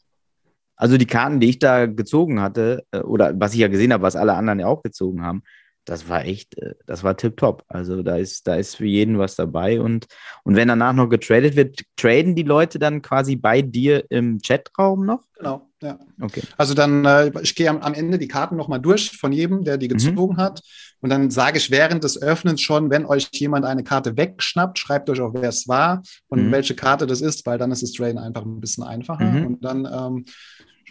[0.77, 4.03] also die Karten, die ich da gezogen hatte, äh, oder was ich ja gesehen habe,
[4.03, 5.43] was alle anderen ja auch gezogen haben,
[5.85, 7.65] das war echt, äh, das war tipptopp.
[7.69, 10.07] Also da ist, da ist für jeden was dabei und,
[10.45, 15.05] und wenn danach noch getradet wird, traden die Leute dann quasi bei dir im Chatraum
[15.05, 15.25] noch?
[15.37, 15.99] Genau, ja.
[16.21, 16.43] Okay.
[16.57, 19.77] Also dann, äh, ich gehe am, am, Ende die Karten nochmal durch von jedem, der
[19.77, 19.95] die mhm.
[19.95, 20.39] gezogen mhm.
[20.39, 20.63] hat.
[21.01, 25.11] Und dann sage ich während des Öffnens schon, wenn euch jemand eine Karte wegschnappt, schreibt
[25.11, 26.53] euch auch, wer es war und mhm.
[26.53, 29.25] welche Karte das ist, weil dann ist das Traden einfach ein bisschen einfacher.
[29.25, 29.47] Mhm.
[29.47, 30.25] Und dann ähm,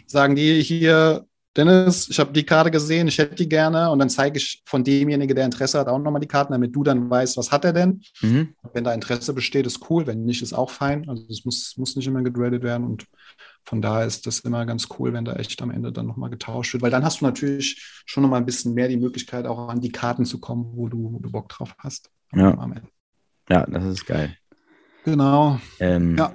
[0.06, 1.24] sagen die hier,
[1.56, 4.84] Dennis, ich habe die Karte gesehen, ich hätte die gerne und dann zeige ich von
[4.84, 7.74] demjenigen, der Interesse hat, auch nochmal die Karten, damit du dann weißt, was hat er
[7.74, 8.00] denn.
[8.22, 8.54] Mhm.
[8.72, 11.08] Wenn da Interesse besteht, ist cool, wenn nicht, ist auch fein.
[11.10, 13.06] Also es muss, muss nicht immer gegradet werden und
[13.64, 16.72] von daher ist das immer ganz cool, wenn da echt am Ende dann nochmal getauscht
[16.72, 19.80] wird, weil dann hast du natürlich schon nochmal ein bisschen mehr die Möglichkeit, auch an
[19.80, 22.10] die Karten zu kommen, wo du, wo du Bock drauf hast.
[22.34, 22.56] Ja.
[23.50, 24.36] ja, das ist geil.
[25.04, 25.60] Genau.
[25.80, 26.34] Ähm, ja.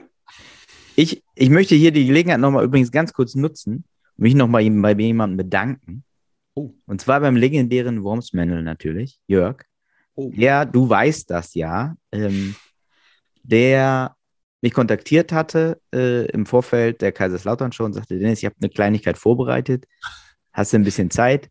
[0.95, 3.83] Ich, ich möchte hier die Gelegenheit nochmal übrigens ganz kurz nutzen,
[4.17, 6.03] mich nochmal bei jemandem bedanken.
[6.55, 6.71] Oh.
[6.85, 9.63] Und zwar beim legendären Wormsmännel natürlich, Jörg.
[10.15, 10.31] Oh.
[10.35, 12.55] Der, du weißt das ja, ähm,
[13.43, 14.15] der
[14.61, 18.69] mich kontaktiert hatte äh, im Vorfeld der Kaiserslautern Show und sagte, Dennis, ich habe eine
[18.69, 19.85] Kleinigkeit vorbereitet.
[20.51, 21.49] Hast du ein bisschen Zeit?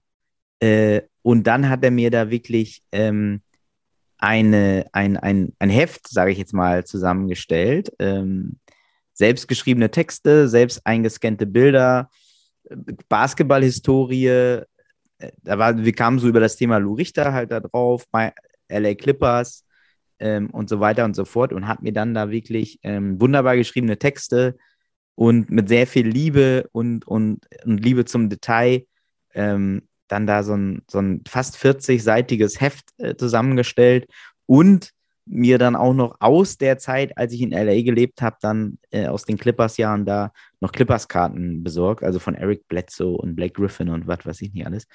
[0.60, 3.42] Äh, und dann hat er mir da wirklich ähm,
[4.18, 7.92] eine, ein, ein, ein Heft, sage ich jetzt mal, zusammengestellt.
[7.98, 8.58] Ähm,
[9.12, 12.10] selbstgeschriebene Texte, selbst eingescannte Bilder,
[13.08, 14.64] Basketballhistorie, äh,
[15.42, 18.06] da war, wir kamen so über das Thema Lou Richter halt da drauf,
[18.68, 19.64] LA Clippers
[20.18, 23.56] ähm, und so weiter und so fort und hat mir dann da wirklich ähm, wunderbar
[23.56, 24.56] geschriebene Texte
[25.14, 28.86] und mit sehr viel Liebe und, und, und Liebe zum Detail
[29.34, 34.06] ähm, dann da so ein, so ein fast 40-seitiges Heft äh, zusammengestellt
[34.46, 34.92] und
[35.26, 39.06] mir dann auch noch aus der Zeit, als ich in LA gelebt habe, dann äh,
[39.06, 44.06] aus den Clippers-Jahren da noch Clippers-Karten besorgt, also von Eric Bledsoe und Blake Griffin und
[44.06, 44.86] was weiß ich nicht alles.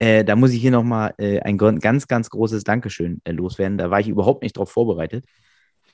[0.00, 3.78] Äh, da muss ich hier nochmal äh, ein ganz, ganz großes Dankeschön äh, loswerden.
[3.78, 5.24] Da war ich überhaupt nicht drauf vorbereitet.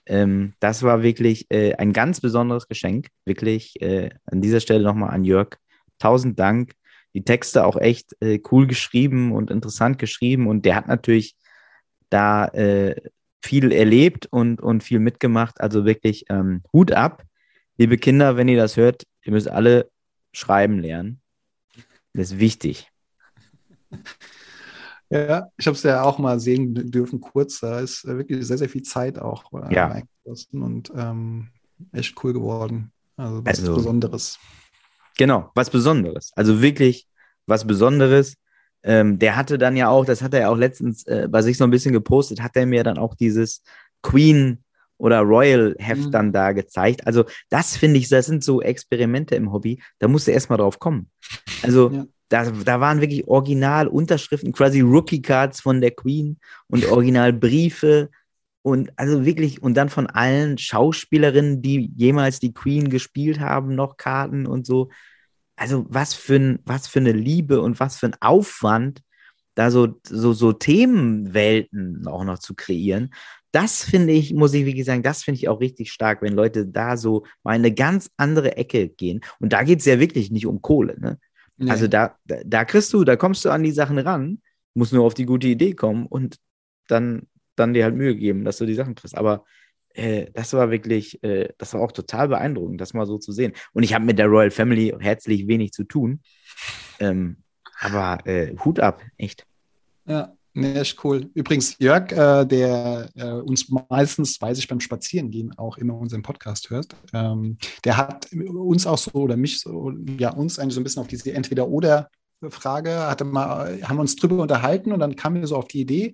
[0.07, 3.09] Ähm, das war wirklich äh, ein ganz besonderes Geschenk.
[3.25, 5.57] Wirklich äh, an dieser Stelle nochmal an Jörg.
[5.99, 6.73] Tausend Dank.
[7.15, 10.47] Die Texte auch echt äh, cool geschrieben und interessant geschrieben.
[10.47, 11.37] Und der hat natürlich
[12.11, 12.51] da
[13.45, 15.61] viel erlebt und, und viel mitgemacht.
[15.61, 17.25] Also wirklich ähm, Hut ab.
[17.77, 19.91] Liebe Kinder, wenn ihr das hört, ihr müsst alle
[20.33, 21.21] schreiben lernen.
[22.15, 22.91] Das ist wichtig.
[25.11, 27.61] Ja, ich habe es ja auch mal sehen dürfen, kurz.
[27.61, 30.03] Da ist wirklich sehr, sehr viel Zeit auch äh, ja.
[30.53, 31.51] und ähm,
[31.93, 32.91] echt cool geworden.
[33.17, 34.39] Also was also, Besonderes.
[35.19, 36.33] Genau, was Besonderes.
[36.35, 37.07] Also wirklich
[37.47, 38.35] was Besonderes.
[38.85, 41.57] Ähm, der hatte dann ja auch, das hat er ja auch letztens äh, bei sich
[41.57, 43.63] so ein bisschen gepostet, hat er mir dann auch dieses
[44.03, 44.59] Queen
[44.99, 46.11] oder Royal Heft mhm.
[46.11, 47.07] dann da gezeigt.
[47.07, 50.79] Also das finde ich, das sind so Experimente im Hobby, da musst du erstmal drauf
[50.79, 51.11] kommen.
[51.63, 58.11] Also ja da, da waren wirklich Original-Unterschriften, quasi Rookie-Cards von der Queen und Originalbriefe
[58.63, 63.99] und also wirklich, und dann von allen Schauspielerinnen, die jemals die Queen gespielt haben, noch
[63.99, 64.91] Karten und so.
[65.57, 69.03] Also was für, ein, was für eine Liebe und was für ein Aufwand,
[69.55, 73.15] da so, so, so Themenwelten auch noch zu kreieren.
[73.53, 76.67] Das finde ich, muss ich wirklich sagen, das finde ich auch richtig stark, wenn Leute
[76.67, 79.21] da so mal in eine ganz andere Ecke gehen.
[79.39, 80.99] Und da geht es ja wirklich nicht um Kohle.
[80.99, 81.19] Ne?
[81.57, 81.71] Nee.
[81.71, 84.43] Also da, da kriegst du, da kommst du an die Sachen ran,
[84.75, 86.37] musst nur auf die gute Idee kommen und
[86.89, 89.17] dann, dann dir halt Mühe geben, dass du die Sachen kriegst.
[89.17, 89.45] Aber
[89.95, 93.53] äh, das war wirklich, äh, das war auch total beeindruckend, das mal so zu sehen.
[93.73, 96.21] Und ich habe mit der Royal Family herzlich wenig zu tun.
[97.01, 97.39] Ähm,
[97.81, 99.47] aber äh, Hut ab, echt.
[100.07, 101.29] Ja, Nee, ist cool.
[101.35, 106.71] Übrigens, Jörg, äh, der äh, uns meistens, weiß ich, beim Spazierengehen auch immer unseren Podcast
[106.71, 110.85] hört, ähm, der hat uns auch so oder mich so, ja, uns eigentlich so ein
[110.85, 115.45] bisschen auf diese Entweder-Oder-Frage, hatte mal, haben wir uns drüber unterhalten und dann kam mir
[115.49, 116.13] so auf die Idee.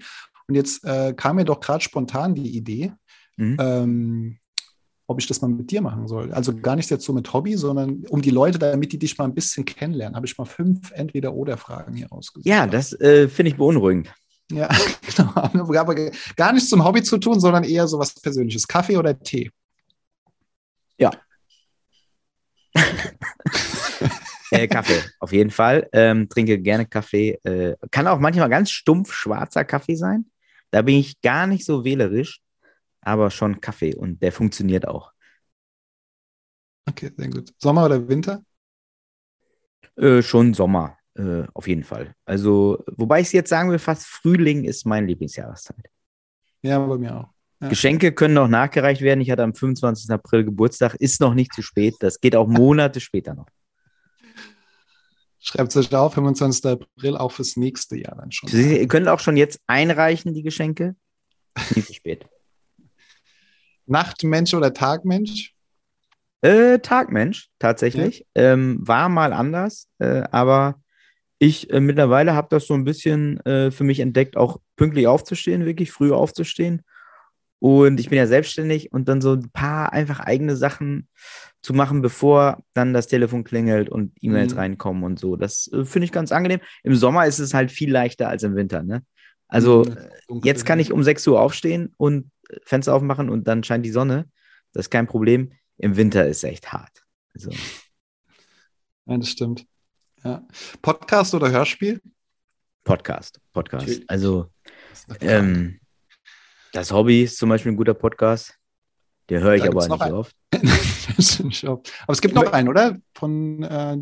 [0.49, 2.95] Und jetzt äh, kam mir doch gerade spontan die Idee,
[3.41, 3.57] mhm.
[3.59, 4.39] ähm,
[5.07, 6.33] ob ich das mal mit dir machen soll.
[6.33, 9.25] Also gar nicht jetzt so mit Hobby, sondern um die Leute, damit die dich mal
[9.25, 12.47] ein bisschen kennenlernen, habe ich mal fünf Entweder-Oder-Fragen hier ausgesucht.
[12.47, 14.13] Ja, das äh, finde ich beunruhigend.
[14.53, 14.69] Ja,
[15.07, 15.33] genau.
[15.81, 15.95] Aber
[16.37, 18.69] gar nichts zum Hobby zu tun, sondern eher so was Persönliches.
[18.69, 19.51] Kaffee oder Tee?
[20.97, 21.11] Ja.
[24.53, 25.89] äh, Kaffee, auf jeden Fall.
[25.93, 27.39] Ähm, trinke gerne Kaffee.
[27.43, 30.27] Äh, kann auch manchmal ganz stumpf schwarzer Kaffee sein.
[30.71, 32.41] Da bin ich gar nicht so wählerisch,
[33.01, 35.13] aber schon Kaffee und der funktioniert auch.
[36.89, 37.53] Okay, sehr gut.
[37.59, 38.43] Sommer oder Winter?
[39.97, 40.99] Äh, schon Sommer.
[41.15, 42.15] Äh, auf jeden Fall.
[42.25, 45.87] Also, wobei ich jetzt sagen will, fast Frühling ist meine Lieblingsjahreszeit.
[46.63, 47.29] Ja, bei mir auch.
[47.61, 47.69] Ja.
[47.69, 49.21] Geschenke können noch nachgereicht werden.
[49.21, 50.11] Ich hatte am 25.
[50.11, 50.95] April Geburtstag.
[50.95, 51.95] Ist noch nicht zu spät.
[52.01, 53.47] Das geht auch Monate später noch.
[55.41, 56.65] Schreibt es euch auf, 25.
[56.67, 58.49] April, auch fürs nächste Jahr dann schon.
[58.49, 60.97] Sie, ihr könnt auch schon jetzt einreichen, die Geschenke.
[61.75, 62.27] Nicht zu spät.
[63.91, 65.55] Nachtmensch oder Tagmensch?
[66.43, 68.27] Äh, Tagmensch, tatsächlich.
[68.37, 68.53] Ja.
[68.53, 70.81] Ähm, war mal anders, äh, aber
[71.39, 75.67] ich äh, mittlerweile habe das so ein bisschen äh, für mich entdeckt, auch pünktlich aufzustehen,
[75.67, 76.83] wirklich früh aufzustehen.
[77.59, 81.09] Und ich bin ja selbstständig und dann so ein paar einfach eigene Sachen
[81.61, 84.61] zu machen, bevor dann das Telefon klingelt und E-Mails mhm.
[84.61, 85.37] reinkommen und so.
[85.37, 86.61] Das äh, finde ich ganz angenehm.
[86.85, 88.83] Im Sommer ist es halt viel leichter als im Winter.
[88.83, 89.03] Ne?
[89.51, 89.85] Also
[90.29, 93.85] mhm, jetzt kann ich um 6 Uhr aufstehen und äh, Fenster aufmachen und dann scheint
[93.85, 94.31] die Sonne.
[94.73, 95.53] Das ist kein Problem.
[95.77, 97.05] Im Winter ist es echt hart.
[97.35, 97.51] Also.
[99.07, 99.67] Ja, das stimmt.
[100.23, 100.47] Ja.
[100.83, 102.01] Podcast oder Hörspiel?
[102.85, 104.03] Podcast, Podcast.
[104.07, 104.53] Also
[105.21, 105.81] ähm,
[106.73, 108.60] das Hobby ist zum Beispiel ein guter Podcast.
[109.31, 110.37] Der höre ich aber nicht so oft.
[112.03, 112.97] aber es gibt noch einen, oder?
[113.15, 113.97] Von, äh,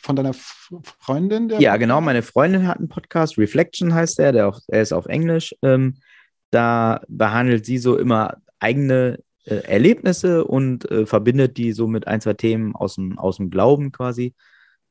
[0.00, 1.48] von deiner Freundin?
[1.58, 2.00] ja, genau.
[2.02, 3.38] Meine Freundin hat einen Podcast.
[3.38, 4.32] Reflection heißt der.
[4.32, 5.54] Der, auch, der ist auf Englisch.
[5.62, 5.96] Ähm,
[6.50, 12.20] da behandelt sie so immer eigene äh, Erlebnisse und äh, verbindet die so mit ein,
[12.20, 14.34] zwei Themen aus dem, aus dem Glauben quasi.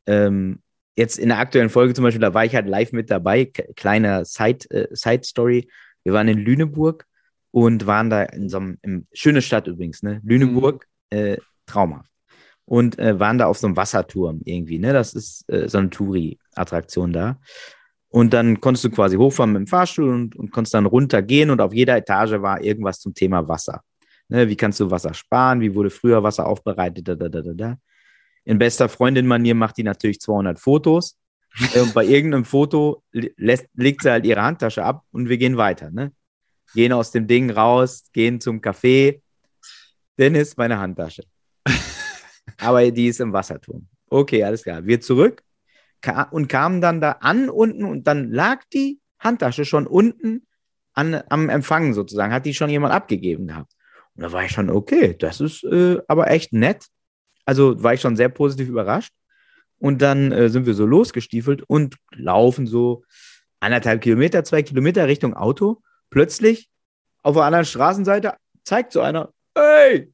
[0.08, 0.62] Ähm,
[0.96, 4.26] jetzt in der aktuellen Folge zum Beispiel, da war ich halt live mit dabei, kleiner
[4.26, 5.70] Side, äh, Side Story.
[6.04, 7.06] Wir waren in Lüneburg
[7.52, 10.22] und waren da in so einem, schöne Stadt übrigens, ne?
[10.24, 11.18] Lüneburg, mhm.
[11.18, 12.10] äh, traumhaft.
[12.66, 14.94] Und äh, waren da auf so einem Wasserturm irgendwie, ne?
[14.94, 17.40] Das ist äh, so eine Touri-Attraktion da.
[18.10, 21.62] Und dann konntest du quasi hochfahren mit dem Fahrstuhl und, und konntest dann runtergehen und
[21.62, 23.82] auf jeder Etage war irgendwas zum Thema Wasser.
[24.30, 24.50] Ne?
[24.50, 25.62] Wie kannst du Wasser sparen?
[25.62, 27.08] Wie wurde früher Wasser aufbereitet?
[27.08, 27.78] Da, da, da, da, da
[28.46, 31.18] in bester Freundin-Manier macht die natürlich 200 Fotos.
[31.74, 35.58] Äh, und bei irgendeinem Foto lässt, legt sie halt ihre Handtasche ab und wir gehen
[35.58, 35.90] weiter.
[35.90, 36.12] Ne?
[36.74, 39.22] Gehen aus dem Ding raus, gehen zum Café.
[40.18, 41.24] Dennis, meine Handtasche.
[42.58, 43.88] Aber die ist im Wasserturm.
[44.10, 44.86] Okay, alles klar.
[44.86, 45.44] Wir zurück
[46.32, 50.48] und kamen dann da an unten und dann lag die Handtasche schon unten
[50.94, 53.74] an, am Empfang sozusagen, hat die schon jemand abgegeben gehabt.
[54.16, 56.88] Und da war ich schon, okay, das ist äh, aber echt nett.
[57.46, 59.14] Also war ich schon sehr positiv überrascht.
[59.78, 63.04] Und dann äh, sind wir so losgestiefelt und laufen so
[63.62, 65.82] anderthalb Kilometer, zwei Kilometer Richtung Auto.
[66.10, 66.70] Plötzlich
[67.24, 70.12] auf der anderen Straßenseite zeigt so einer, hey,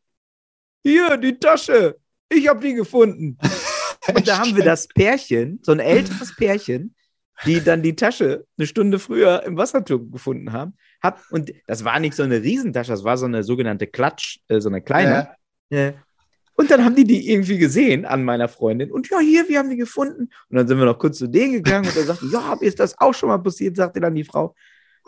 [0.83, 1.97] hier die Tasche,
[2.29, 3.37] ich habe die gefunden.
[4.15, 6.95] Und da haben wir das Pärchen, so ein älteres Pärchen,
[7.45, 10.75] die dann die Tasche eine Stunde früher im Wasserturm gefunden haben.
[11.01, 14.59] Hab, und das war nicht so eine Riesentasche, das war so eine sogenannte Klatsch, äh,
[14.61, 15.29] so eine kleine.
[15.69, 15.87] Ja.
[15.87, 15.93] Äh,
[16.55, 18.91] und dann haben die die irgendwie gesehen an meiner Freundin.
[18.91, 20.29] Und ja, hier, wir haben die gefunden.
[20.49, 22.97] Und dann sind wir noch kurz zu denen gegangen und er sagte, ja, ist das
[22.97, 24.55] auch schon mal passiert, sagte dann die Frau.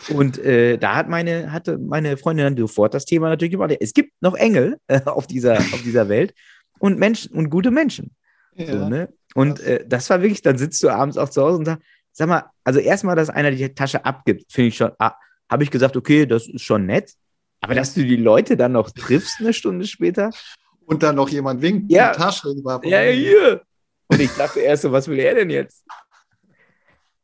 [0.10, 3.76] Und äh, da hat meine, hatte meine Freundin dann sofort das Thema natürlich gemacht.
[3.80, 6.34] Es gibt noch Engel äh, auf, dieser, auf dieser Welt
[6.80, 8.16] und Menschen und gute Menschen.
[8.56, 8.72] Ja.
[8.72, 9.14] So, ne?
[9.34, 12.28] Und äh, das war wirklich, dann sitzt du abends auch zu Hause und sagst, sag
[12.28, 15.14] mal, also erstmal, dass einer die Tasche abgibt, finde ich schon, ah,
[15.50, 17.14] habe ich gesagt, okay, das ist schon nett.
[17.62, 20.32] Aber dass du die Leute dann noch triffst eine Stunde später.
[20.86, 22.12] Und dann noch jemand winkt, ja.
[22.12, 22.54] die Tasche.
[22.84, 23.62] Ja, ja, hier.
[24.08, 25.84] Und ich dachte erst so, was will er denn jetzt?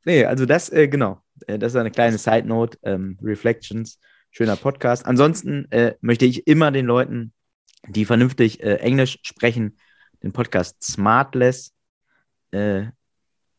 [0.05, 1.22] Nee, also das, äh, genau.
[1.47, 2.77] Äh, das ist eine kleine Side Note.
[2.83, 3.99] Ähm, Reflections,
[4.31, 5.05] schöner Podcast.
[5.05, 7.33] Ansonsten äh, möchte ich immer den Leuten,
[7.87, 9.77] die vernünftig äh, Englisch sprechen,
[10.21, 11.73] den Podcast Smartless
[12.51, 12.83] äh,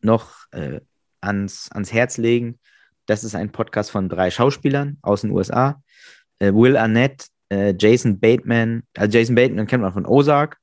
[0.01, 0.81] noch äh,
[1.21, 2.59] ans, ans Herz legen.
[3.05, 5.81] Das ist ein Podcast von drei Schauspielern aus den USA.
[6.39, 10.57] Äh, Will Arnett, Jason Bateman, also Jason Bateman kennt man von Ozark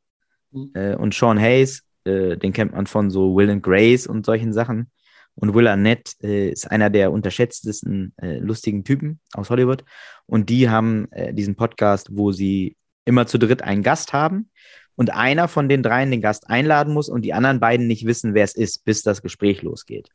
[0.51, 0.73] mhm.
[0.99, 4.91] Und Sean Hayes, den kennt man von so Will and Grace und solchen Sachen.
[5.35, 9.85] Und Will Arnett äh, ist einer der unterschätztesten lustigen Typen aus Hollywood.
[10.27, 14.51] Und die haben diesen Podcast, wo sie immer zu dritt einen Gast haben
[14.95, 18.35] und einer von den dreien den Gast einladen muss und die anderen beiden nicht wissen,
[18.35, 20.11] wer es ist, bis das Gespräch losgeht.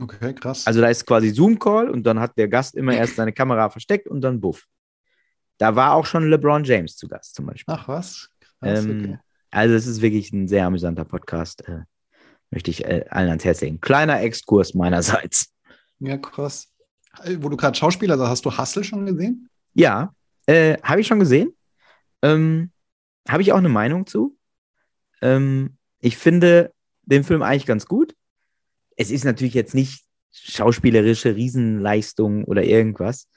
[0.00, 0.66] Okay, krass.
[0.66, 4.08] Also da ist quasi Zoom-Call und dann hat der Gast immer erst seine Kamera versteckt
[4.08, 4.66] und dann buff.
[5.58, 7.74] Da war auch schon LeBron James zu Gast zum Beispiel.
[7.74, 8.30] Ach was?
[8.60, 9.18] Krass, ähm, okay.
[9.50, 11.64] Also es ist wirklich ein sehr amüsanter Podcast.
[12.50, 13.80] Möchte ich äh, allen ans Herz legen.
[13.80, 15.52] Kleiner Exkurs meinerseits.
[16.00, 16.68] Ja, krass.
[17.24, 19.48] Äh, wo du gerade Schauspieler sagst, hast du Hustle schon gesehen?
[19.74, 20.14] Ja,
[20.46, 21.54] äh, habe ich schon gesehen.
[22.22, 22.70] Ähm,
[23.28, 24.36] habe ich auch eine Meinung zu.
[25.20, 28.14] Ähm, ich finde den Film eigentlich ganz gut
[28.98, 33.28] es ist natürlich jetzt nicht schauspielerische Riesenleistung oder irgendwas.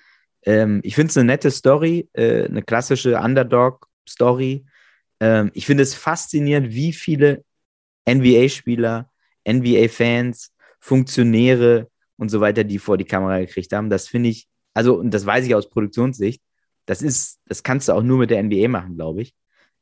[0.44, 4.66] Ähm, ich finde es eine nette Story, äh, eine klassische Underdog-Story.
[5.20, 7.46] Ähm, ich finde es faszinierend, wie viele
[8.08, 9.10] NBA-Spieler,
[9.48, 13.90] NBA-Fans, Funktionäre und so weiter, die vor die Kamera gekriegt haben.
[13.90, 16.42] Das finde ich, also, und das weiß ich aus Produktionssicht,
[16.86, 19.34] das ist, das kannst du auch nur mit der NBA machen, glaube ich.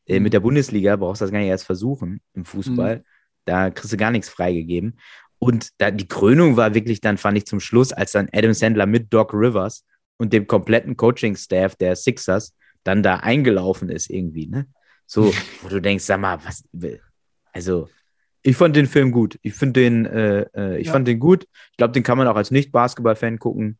[0.05, 0.23] Äh, mhm.
[0.23, 2.97] Mit der Bundesliga brauchst du das gar nicht erst versuchen im Fußball.
[2.97, 3.03] Mhm.
[3.45, 4.99] Da kriegst du gar nichts freigegeben.
[5.39, 8.85] Und da, die Krönung war wirklich dann, fand ich zum Schluss, als dann Adam Sandler
[8.85, 9.85] mit Doc Rivers
[10.17, 12.53] und dem kompletten Coaching-Staff der Sixers
[12.83, 14.67] dann da eingelaufen ist irgendwie, ne?
[15.05, 16.63] So, wo du denkst, sag mal, was,
[17.53, 17.89] also,
[18.41, 19.37] ich fand den Film gut.
[19.41, 20.93] Ich finde den, äh, äh, ich ja.
[20.93, 21.45] fand den gut.
[21.71, 23.77] Ich glaube, den kann man auch als Nicht-Basketball-Fan gucken.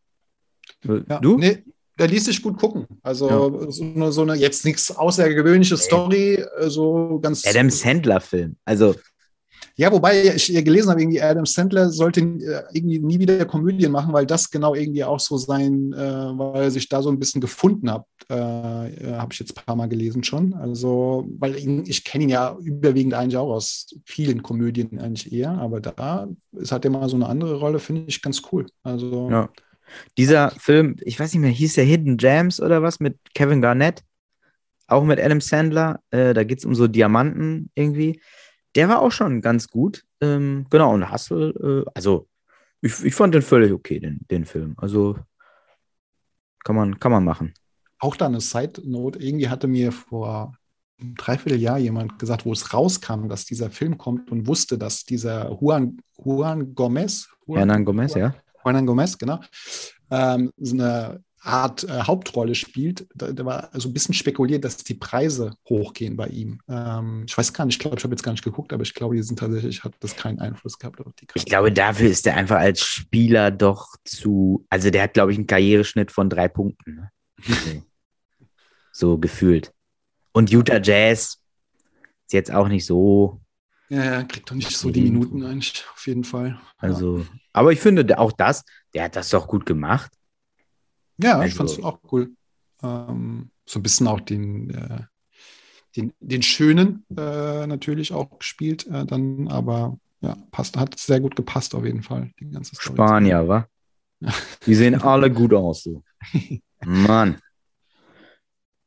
[0.84, 1.20] Ja.
[1.20, 1.38] Du?
[1.38, 1.64] Nee,
[1.98, 2.88] der ließ sich gut gucken.
[3.02, 3.72] Also ja.
[3.72, 7.46] so, eine, so, eine, jetzt nichts außergewöhnliche Story, äh, so ganz.
[7.46, 8.56] Adam Sandler-Film.
[8.66, 8.96] Also
[9.80, 14.12] ja, wobei ich gelesen habe, irgendwie Adam Sandler sollte äh, irgendwie nie wieder Komödien machen,
[14.12, 17.40] weil das genau irgendwie auch so sein, äh, weil er sich da so ein bisschen
[17.40, 20.54] gefunden hat, äh, habe ich jetzt ein paar Mal gelesen schon.
[20.54, 25.80] Also, weil ich kenne ihn ja überwiegend eigentlich auch aus vielen Komödien eigentlich eher, aber
[25.80, 26.28] da
[26.60, 28.66] es hat er mal so eine andere Rolle, finde ich ganz cool.
[28.84, 29.30] Also.
[29.32, 29.50] Ja.
[30.18, 34.04] Dieser Film, ich weiß nicht mehr, hieß der Hidden Gems oder was mit Kevin Garnett?
[34.88, 36.02] Auch mit Adam Sandler.
[36.12, 38.20] Äh, da geht es um so Diamanten irgendwie
[38.76, 40.04] der war auch schon ganz gut.
[40.22, 41.50] Ähm, genau, und Hustle,
[41.86, 42.28] äh, also
[42.82, 44.76] ich, ich fand den völlig okay, den, den Film.
[44.78, 45.18] Also
[46.64, 47.54] kann man, kann man machen.
[48.00, 50.54] Auch da eine Side-Note, irgendwie hatte mir vor
[51.00, 55.52] einem Dreivierteljahr jemand gesagt, wo es rauskam, dass dieser Film kommt und wusste, dass dieser
[55.60, 58.36] Juan, Juan Gomez, Juan, Hernan Gomez, Juan, ja.
[58.64, 59.40] Juan Gomez, genau,
[60.12, 64.78] ähm, so eine Art äh, Hauptrolle spielt, da, da, war so ein bisschen spekuliert, dass
[64.78, 66.60] die Preise hochgehen bei ihm.
[66.68, 68.94] Ähm, ich weiß gar nicht, ich glaube, ich habe jetzt gar nicht geguckt, aber ich
[68.94, 71.44] glaube, die sind tatsächlich, hat das keinen Einfluss gehabt auf die Kreise.
[71.44, 75.38] Ich glaube, dafür ist er einfach als Spieler doch zu, also der hat, glaube ich,
[75.38, 76.96] einen Karriereschnitt von drei Punkten.
[76.96, 77.12] Ne?
[78.92, 79.74] so gefühlt.
[80.34, 81.42] Und Utah Jazz
[82.26, 83.42] ist jetzt auch nicht so.
[83.88, 86.60] Ja, er kriegt doch nicht so die Minuten eigentlich, auf jeden Fall.
[86.78, 87.26] Also, ja.
[87.54, 88.64] aber ich finde auch das,
[88.94, 90.12] der hat das doch gut gemacht.
[91.22, 92.32] Ja, also, ich fand es auch cool.
[92.82, 95.04] Ähm, so ein bisschen auch den, äh,
[95.96, 101.36] den, den Schönen äh, natürlich auch gespielt, äh, dann, aber ja, passt, hat sehr gut
[101.36, 102.32] gepasst auf jeden Fall.
[102.40, 102.96] Die ganze Story.
[102.96, 103.68] Spanier, wa?
[104.66, 106.04] Die sehen alle gut aus, so.
[106.86, 107.38] Mann.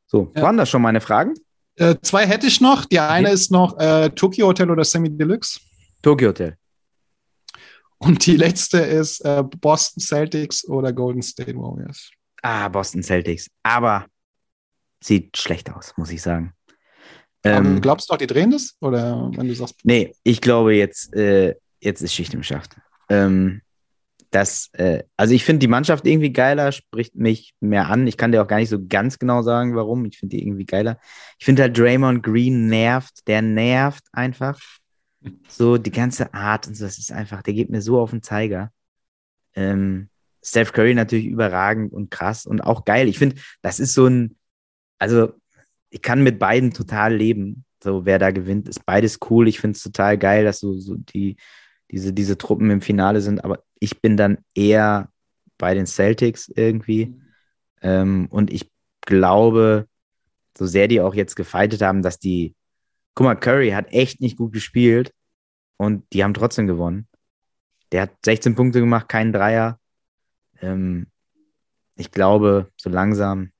[0.07, 0.43] So, ja.
[0.43, 1.35] waren das schon meine Fragen?
[1.77, 2.85] Äh, zwei hätte ich noch.
[2.85, 3.35] Die eine okay.
[3.35, 5.61] ist noch äh, Tokyo Hotel oder Semi Deluxe.
[6.03, 6.57] Tokyo Hotel.
[7.99, 12.11] Und die letzte ist äh, Boston Celtics oder Golden State Warriors.
[12.43, 13.49] Ah, Boston Celtics.
[13.63, 14.07] Aber
[15.03, 16.53] sieht schlecht aus, muss ich sagen.
[17.45, 18.77] Ähm, glaubst du auch, die drehen das?
[18.81, 19.77] Oder wenn du sagst.
[19.85, 22.77] Nee, ich glaube jetzt, äh, jetzt ist Schicht im Schacht.
[23.09, 23.63] Ähm,
[24.31, 28.07] das, äh, also ich finde die Mannschaft irgendwie geiler, spricht mich mehr an.
[28.07, 30.05] Ich kann dir auch gar nicht so ganz genau sagen, warum.
[30.07, 30.99] Ich finde die irgendwie geiler.
[31.39, 34.59] Ich finde halt Draymond Green nervt, der nervt einfach.
[35.49, 38.23] So die ganze Art und so, das ist einfach, der geht mir so auf den
[38.23, 38.73] Zeiger.
[39.55, 40.09] Ähm,
[40.43, 43.09] Steph Curry natürlich überragend und krass und auch geil.
[43.09, 44.37] Ich finde, das ist so ein,
[44.99, 45.33] also
[45.91, 47.65] ich kann mit beiden total leben.
[47.83, 49.49] So, wer da gewinnt, ist beides cool.
[49.49, 51.37] Ich finde es total geil, dass so, so die,
[51.91, 55.11] diese, diese Truppen im Finale sind, aber ich bin dann eher
[55.59, 57.15] bei den Celtics irgendwie.
[57.83, 58.71] Ähm, und ich
[59.03, 59.87] glaube,
[60.57, 62.55] so sehr die auch jetzt gefeitet haben, dass die,
[63.15, 65.13] guck mal, Curry hat echt nicht gut gespielt
[65.77, 67.09] und die haben trotzdem gewonnen.
[67.91, 69.79] Der hat 16 Punkte gemacht, keinen Dreier.
[70.63, 71.07] Ähm,
[71.97, 73.53] ich glaube, so langsam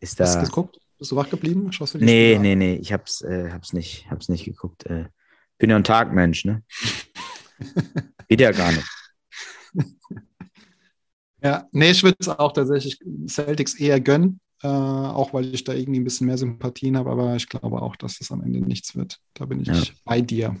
[0.00, 0.24] ist da.
[0.24, 0.78] Hast du geguckt?
[0.98, 1.72] Bist du wach geblieben?
[1.72, 4.86] Schaust du nee, nee, nee, ich hab's, äh, hab's, nicht, hab's nicht geguckt.
[4.86, 5.06] Äh,
[5.58, 6.62] bin ja ein Tagmensch, ne?
[8.28, 8.86] Geht ja gar nicht.
[11.42, 12.98] Ja, nee, ich würde es auch tatsächlich
[13.28, 17.36] Celtics eher gönnen, äh, auch weil ich da irgendwie ein bisschen mehr Sympathien habe, aber
[17.36, 19.20] ich glaube auch, dass das am Ende nichts wird.
[19.34, 19.82] Da bin ich ja.
[20.04, 20.56] bei dir.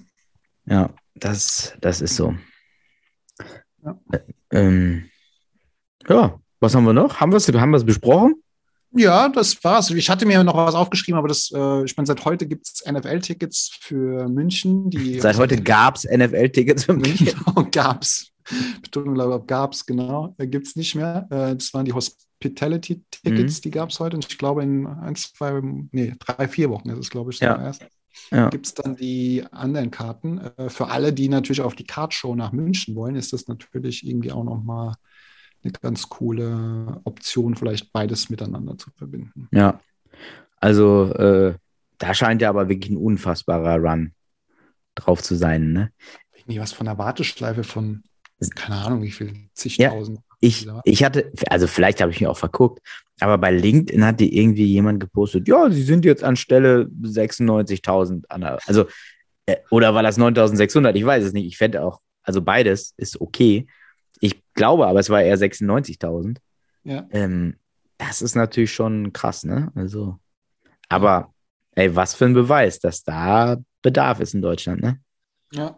[0.66, 2.34] Ja, das, das ist so.
[3.82, 3.98] Ja.
[4.12, 4.20] Äh,
[4.50, 5.10] ähm,
[6.08, 7.20] ja, was haben wir noch?
[7.20, 8.34] Haben wir es haben besprochen?
[8.96, 9.90] Ja, das war's.
[9.90, 12.84] Ich hatte mir noch was aufgeschrieben, aber das, äh, ich meine, seit heute gibt es
[12.86, 14.88] NFL-Tickets für München.
[14.88, 17.26] Die seit heute gab es NFL-Tickets für München.
[17.46, 18.30] Genau, gab's.
[18.82, 20.34] Betonung, glaube ich, gab's, genau.
[20.38, 21.26] Äh, gibt es nicht mehr.
[21.30, 23.62] Äh, das waren die Hospitality-Tickets, mhm.
[23.62, 24.16] die gab es heute.
[24.16, 27.60] Und ich glaube, in ein, zwei, nee, drei, vier Wochen ist es, glaube ich, ja.
[27.60, 27.84] erst.
[28.30, 28.48] Ja.
[28.48, 30.38] Gibt es dann die anderen Karten.
[30.38, 34.30] Äh, für alle, die natürlich auf die Card-Show nach München wollen, ist das natürlich irgendwie
[34.30, 34.94] auch nochmal
[35.64, 39.48] eine ganz coole Option, vielleicht beides miteinander zu verbinden.
[39.52, 39.80] Ja,
[40.60, 41.54] also äh,
[41.98, 44.12] da scheint ja aber wirklich ein unfassbarer Run
[44.94, 45.72] drauf zu sein.
[45.72, 45.90] Ne?
[46.36, 48.04] Irgendwie was von der Warteschleife von,
[48.54, 50.18] keine Ahnung, wie viel, zigtausend.
[50.18, 52.80] Ja, ich, ich hatte, also vielleicht habe ich mich auch verguckt,
[53.20, 58.24] aber bei LinkedIn hat die irgendwie jemand gepostet, ja, sie sind jetzt an Stelle 96.000.
[58.66, 58.86] Also,
[59.46, 60.94] äh, oder war das 9.600?
[60.94, 61.46] Ich weiß es nicht.
[61.46, 63.66] Ich fände auch, also beides ist okay.
[64.20, 66.38] Ich glaube aber, es war eher 96.000.
[66.84, 67.06] Ja.
[67.10, 67.56] Ähm,
[67.98, 69.70] das ist natürlich schon krass, ne?
[69.74, 70.18] Also,
[70.88, 71.32] aber
[71.72, 75.00] ey, was für ein Beweis, dass da Bedarf ist in Deutschland, ne?
[75.52, 75.76] Ja,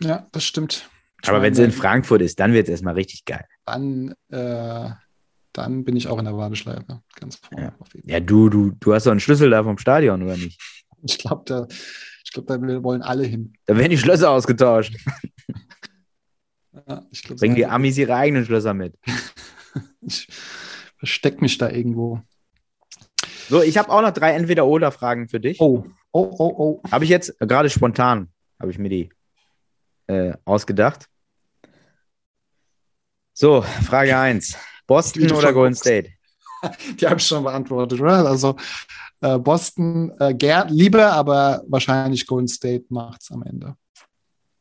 [0.00, 0.88] ja, das stimmt.
[1.26, 3.44] Aber wenn es in Frankfurt ist, dann wird es erstmal richtig geil.
[3.64, 4.90] Dann, äh,
[5.52, 7.00] dann bin ich auch in der Warteschleife.
[7.14, 7.72] Ganz vorne.
[8.04, 10.60] Ja, ja du, du, du hast doch einen Schlüssel da vom Stadion, oder nicht?
[11.04, 11.66] Ich glaube, da,
[12.32, 13.54] glaub, da wollen alle hin.
[13.66, 14.94] Da werden die Schlösser ausgetauscht.
[16.72, 18.98] Ja, glaub, Bringen die Amis ihre eigenen Schlösser mit.
[20.00, 20.28] ich
[20.98, 22.20] versteck mich da irgendwo.
[23.48, 25.60] So, ich habe auch noch drei Entweder-Oder-Fragen für dich.
[25.60, 26.82] Oh, oh, oh, oh.
[26.90, 29.10] Habe ich jetzt gerade spontan, habe ich mir die
[30.06, 31.06] äh, ausgedacht.
[33.34, 34.56] So, Frage 1.
[34.86, 36.10] Boston oder Golden State?
[37.00, 38.26] Die habe ich schon beantwortet, oder?
[38.26, 38.56] Also
[39.20, 43.76] äh, Boston äh, gern, lieber, aber wahrscheinlich Golden State macht es am Ende.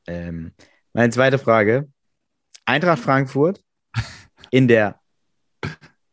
[0.08, 0.52] Ähm,
[0.94, 1.90] meine zweite Frage.
[2.72, 3.62] Eintracht Frankfurt
[4.50, 5.00] in der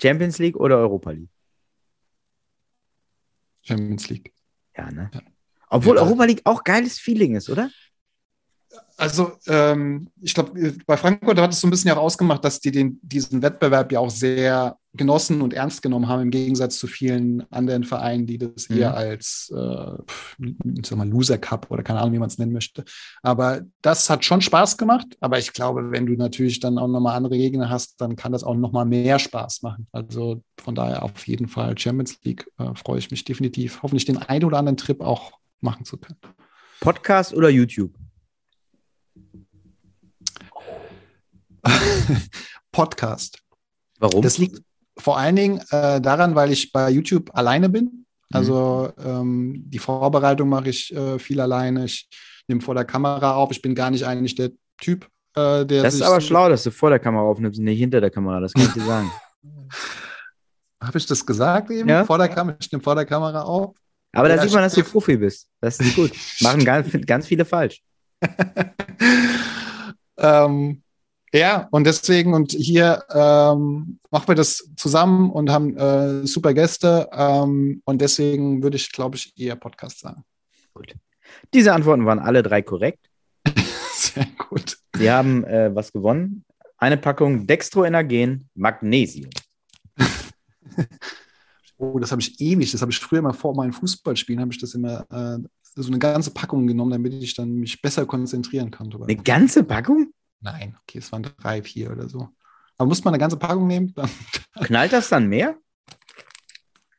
[0.03, 1.31] Champions League oder Europa League?
[3.63, 4.33] Champions League.
[4.77, 5.11] Ja, ne?
[5.15, 5.21] Ja.
[5.69, 6.03] Obwohl ja.
[6.03, 7.71] Europa League auch geiles Feeling ist, oder?
[8.97, 12.99] Also ähm, ich glaube, bei Frankfurt hat es so ein bisschen herausgemacht, dass die den,
[13.03, 17.85] diesen Wettbewerb ja auch sehr genossen und ernst genommen haben, im Gegensatz zu vielen anderen
[17.85, 18.79] Vereinen, die das mhm.
[18.79, 22.85] eher als äh, mal, Loser Cup oder keine Ahnung, wie man es nennen möchte.
[23.23, 25.07] Aber das hat schon Spaß gemacht.
[25.21, 28.45] Aber ich glaube, wenn du natürlich dann auch nochmal andere Gegner hast, dann kann das
[28.45, 29.87] auch nochmal mehr Spaß machen.
[29.93, 34.19] Also von daher auf jeden Fall Champions League äh, freue ich mich definitiv, hoffentlich den
[34.19, 36.19] einen oder anderen Trip auch machen zu können.
[36.81, 37.93] Podcast oder YouTube?
[42.73, 43.43] Podcast.
[43.99, 44.23] Warum?
[44.23, 44.63] Das liegt
[44.99, 48.05] vor allen Dingen äh, daran, weil ich bei YouTube alleine bin.
[48.33, 49.07] Also mhm.
[49.07, 51.85] ähm, die Vorbereitung mache ich äh, viel alleine.
[51.85, 52.09] Ich
[52.47, 53.51] nehme vor der Kamera auf.
[53.51, 55.83] Ich bin gar nicht eigentlich der Typ, äh, der.
[55.83, 58.41] Das ist aber schlau, dass du vor der Kamera aufnimmst und nicht hinter der Kamera.
[58.41, 59.11] Das kann ich dir sagen.
[60.83, 61.89] Habe ich das gesagt eben?
[61.89, 62.05] Ja.
[62.05, 63.75] Vor der Kamera, ich nehme vor der Kamera auf.
[64.13, 65.49] Aber da sieht man, dass du Profi bist.
[65.61, 66.13] Das ist gut.
[66.41, 67.83] Machen ganz, ganz viele falsch.
[70.19, 70.83] ähm,
[71.33, 77.09] ja, und deswegen, und hier ähm, machen wir das zusammen und haben äh, super Gäste.
[77.13, 80.25] Ähm, und deswegen würde ich, glaube ich, eher Podcast sagen.
[80.73, 80.95] Gut.
[81.53, 83.11] Diese Antworten waren alle drei korrekt.
[83.95, 84.79] Sehr gut.
[84.97, 86.45] Sie haben äh, was gewonnen.
[86.79, 89.31] Eine Packung Dextroenergen Magnesium.
[91.77, 92.73] oh, das habe ich ewig.
[92.73, 95.99] Das habe ich früher mal vor meinen Fußballspielen, habe ich das immer äh, so eine
[95.99, 98.99] ganze Packung genommen, damit ich dann mich besser konzentrieren konnte.
[99.03, 100.13] Eine ganze Packung?
[100.41, 102.29] Nein, okay, es waren drei, vier oder so.
[102.77, 103.93] Aber muss man eine ganze Packung nehmen?
[103.95, 104.09] Dann
[104.65, 105.57] Knallt das dann mehr?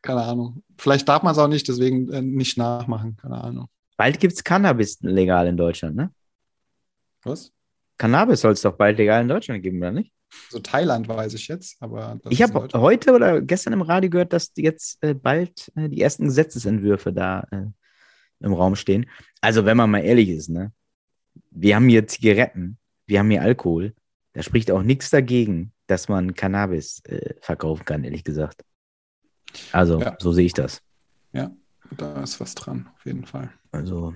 [0.01, 0.63] Keine Ahnung.
[0.77, 3.17] Vielleicht darf man es auch nicht, deswegen äh, nicht nachmachen.
[3.17, 3.67] Keine Ahnung.
[3.97, 6.11] Bald gibt es Cannabis legal in Deutschland, ne?
[7.23, 7.51] Was?
[7.97, 10.13] Cannabis soll es doch bald legal in Deutschland geben, oder nicht?
[10.49, 12.19] So Thailand weiß ich jetzt, aber.
[12.29, 16.25] Ich habe heute oder gestern im Radio gehört, dass jetzt äh, bald äh, die ersten
[16.25, 17.65] Gesetzesentwürfe da äh,
[18.39, 19.09] im Raum stehen.
[19.41, 20.71] Also, wenn man mal ehrlich ist, ne?
[21.51, 22.77] Wir haben hier Zigaretten,
[23.09, 23.93] wir haben hier Alkohol.
[24.33, 28.61] Da spricht auch nichts dagegen, dass man Cannabis äh, verkaufen kann, ehrlich gesagt.
[29.71, 30.15] Also, ja.
[30.19, 30.81] so sehe ich das.
[31.33, 31.51] Ja,
[31.97, 33.51] da ist was dran, auf jeden Fall.
[33.71, 34.13] Also,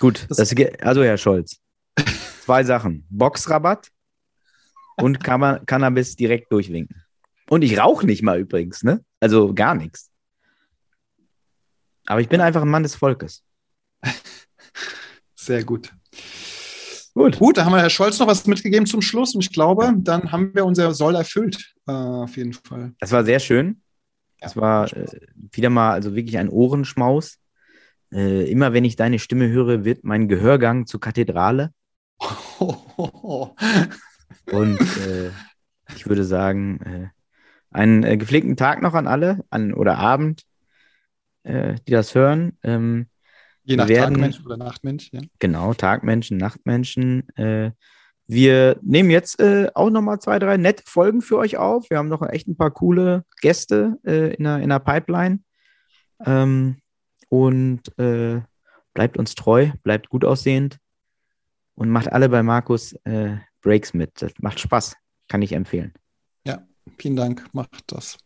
[0.00, 0.26] gut.
[0.28, 1.60] Das, das, also, Herr Scholz,
[2.44, 3.06] zwei Sachen.
[3.08, 3.88] Boxrabatt
[4.96, 7.02] und Can Cannabis direkt durchwinken.
[7.48, 9.04] Und ich rauche nicht mal übrigens, ne?
[9.20, 10.10] Also gar nichts.
[12.06, 13.44] Aber ich bin einfach ein Mann des Volkes.
[15.36, 15.92] Sehr gut.
[17.14, 17.38] Gut.
[17.38, 20.32] Gut, da haben wir Herr Scholz noch was mitgegeben zum Schluss und ich glaube, dann
[20.32, 22.94] haben wir unser Soll erfüllt, äh, auf jeden Fall.
[23.00, 23.82] Das war sehr schön.
[24.38, 25.06] Es ja, war äh,
[25.52, 27.36] wieder mal also wirklich ein Ohrenschmaus.
[28.12, 31.74] Äh, immer wenn ich deine Stimme höre, wird mein Gehörgang zur Kathedrale.
[32.58, 35.30] und äh,
[35.94, 37.08] ich würde sagen, äh,
[37.70, 40.44] einen äh, gepflegten Tag noch an alle an, oder Abend,
[41.44, 42.56] die das hören.
[42.62, 43.08] Ähm,
[43.64, 45.20] Je nach werden, Tagmensch oder Nachtmensch, ja.
[45.38, 47.28] Genau, Tagmenschen, Nachtmenschen.
[47.36, 47.72] Äh,
[48.26, 51.90] wir nehmen jetzt äh, auch nochmal zwei, drei nette Folgen für euch auf.
[51.90, 55.40] Wir haben noch echt ein paar coole Gäste äh, in, der, in der Pipeline.
[56.24, 56.78] Ähm,
[57.28, 58.40] und äh,
[58.94, 60.78] bleibt uns treu, bleibt gut aussehend
[61.74, 64.10] und macht alle bei Markus äh, Breaks mit.
[64.20, 64.96] Das macht Spaß,
[65.28, 65.92] kann ich empfehlen.
[66.46, 66.66] Ja,
[66.98, 68.18] vielen Dank, macht das.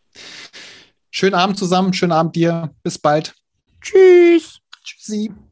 [1.11, 2.75] Schönen Abend zusammen, schönen Abend dir.
[2.83, 3.35] Bis bald.
[3.81, 4.61] Tschüss.
[4.87, 5.46] Je.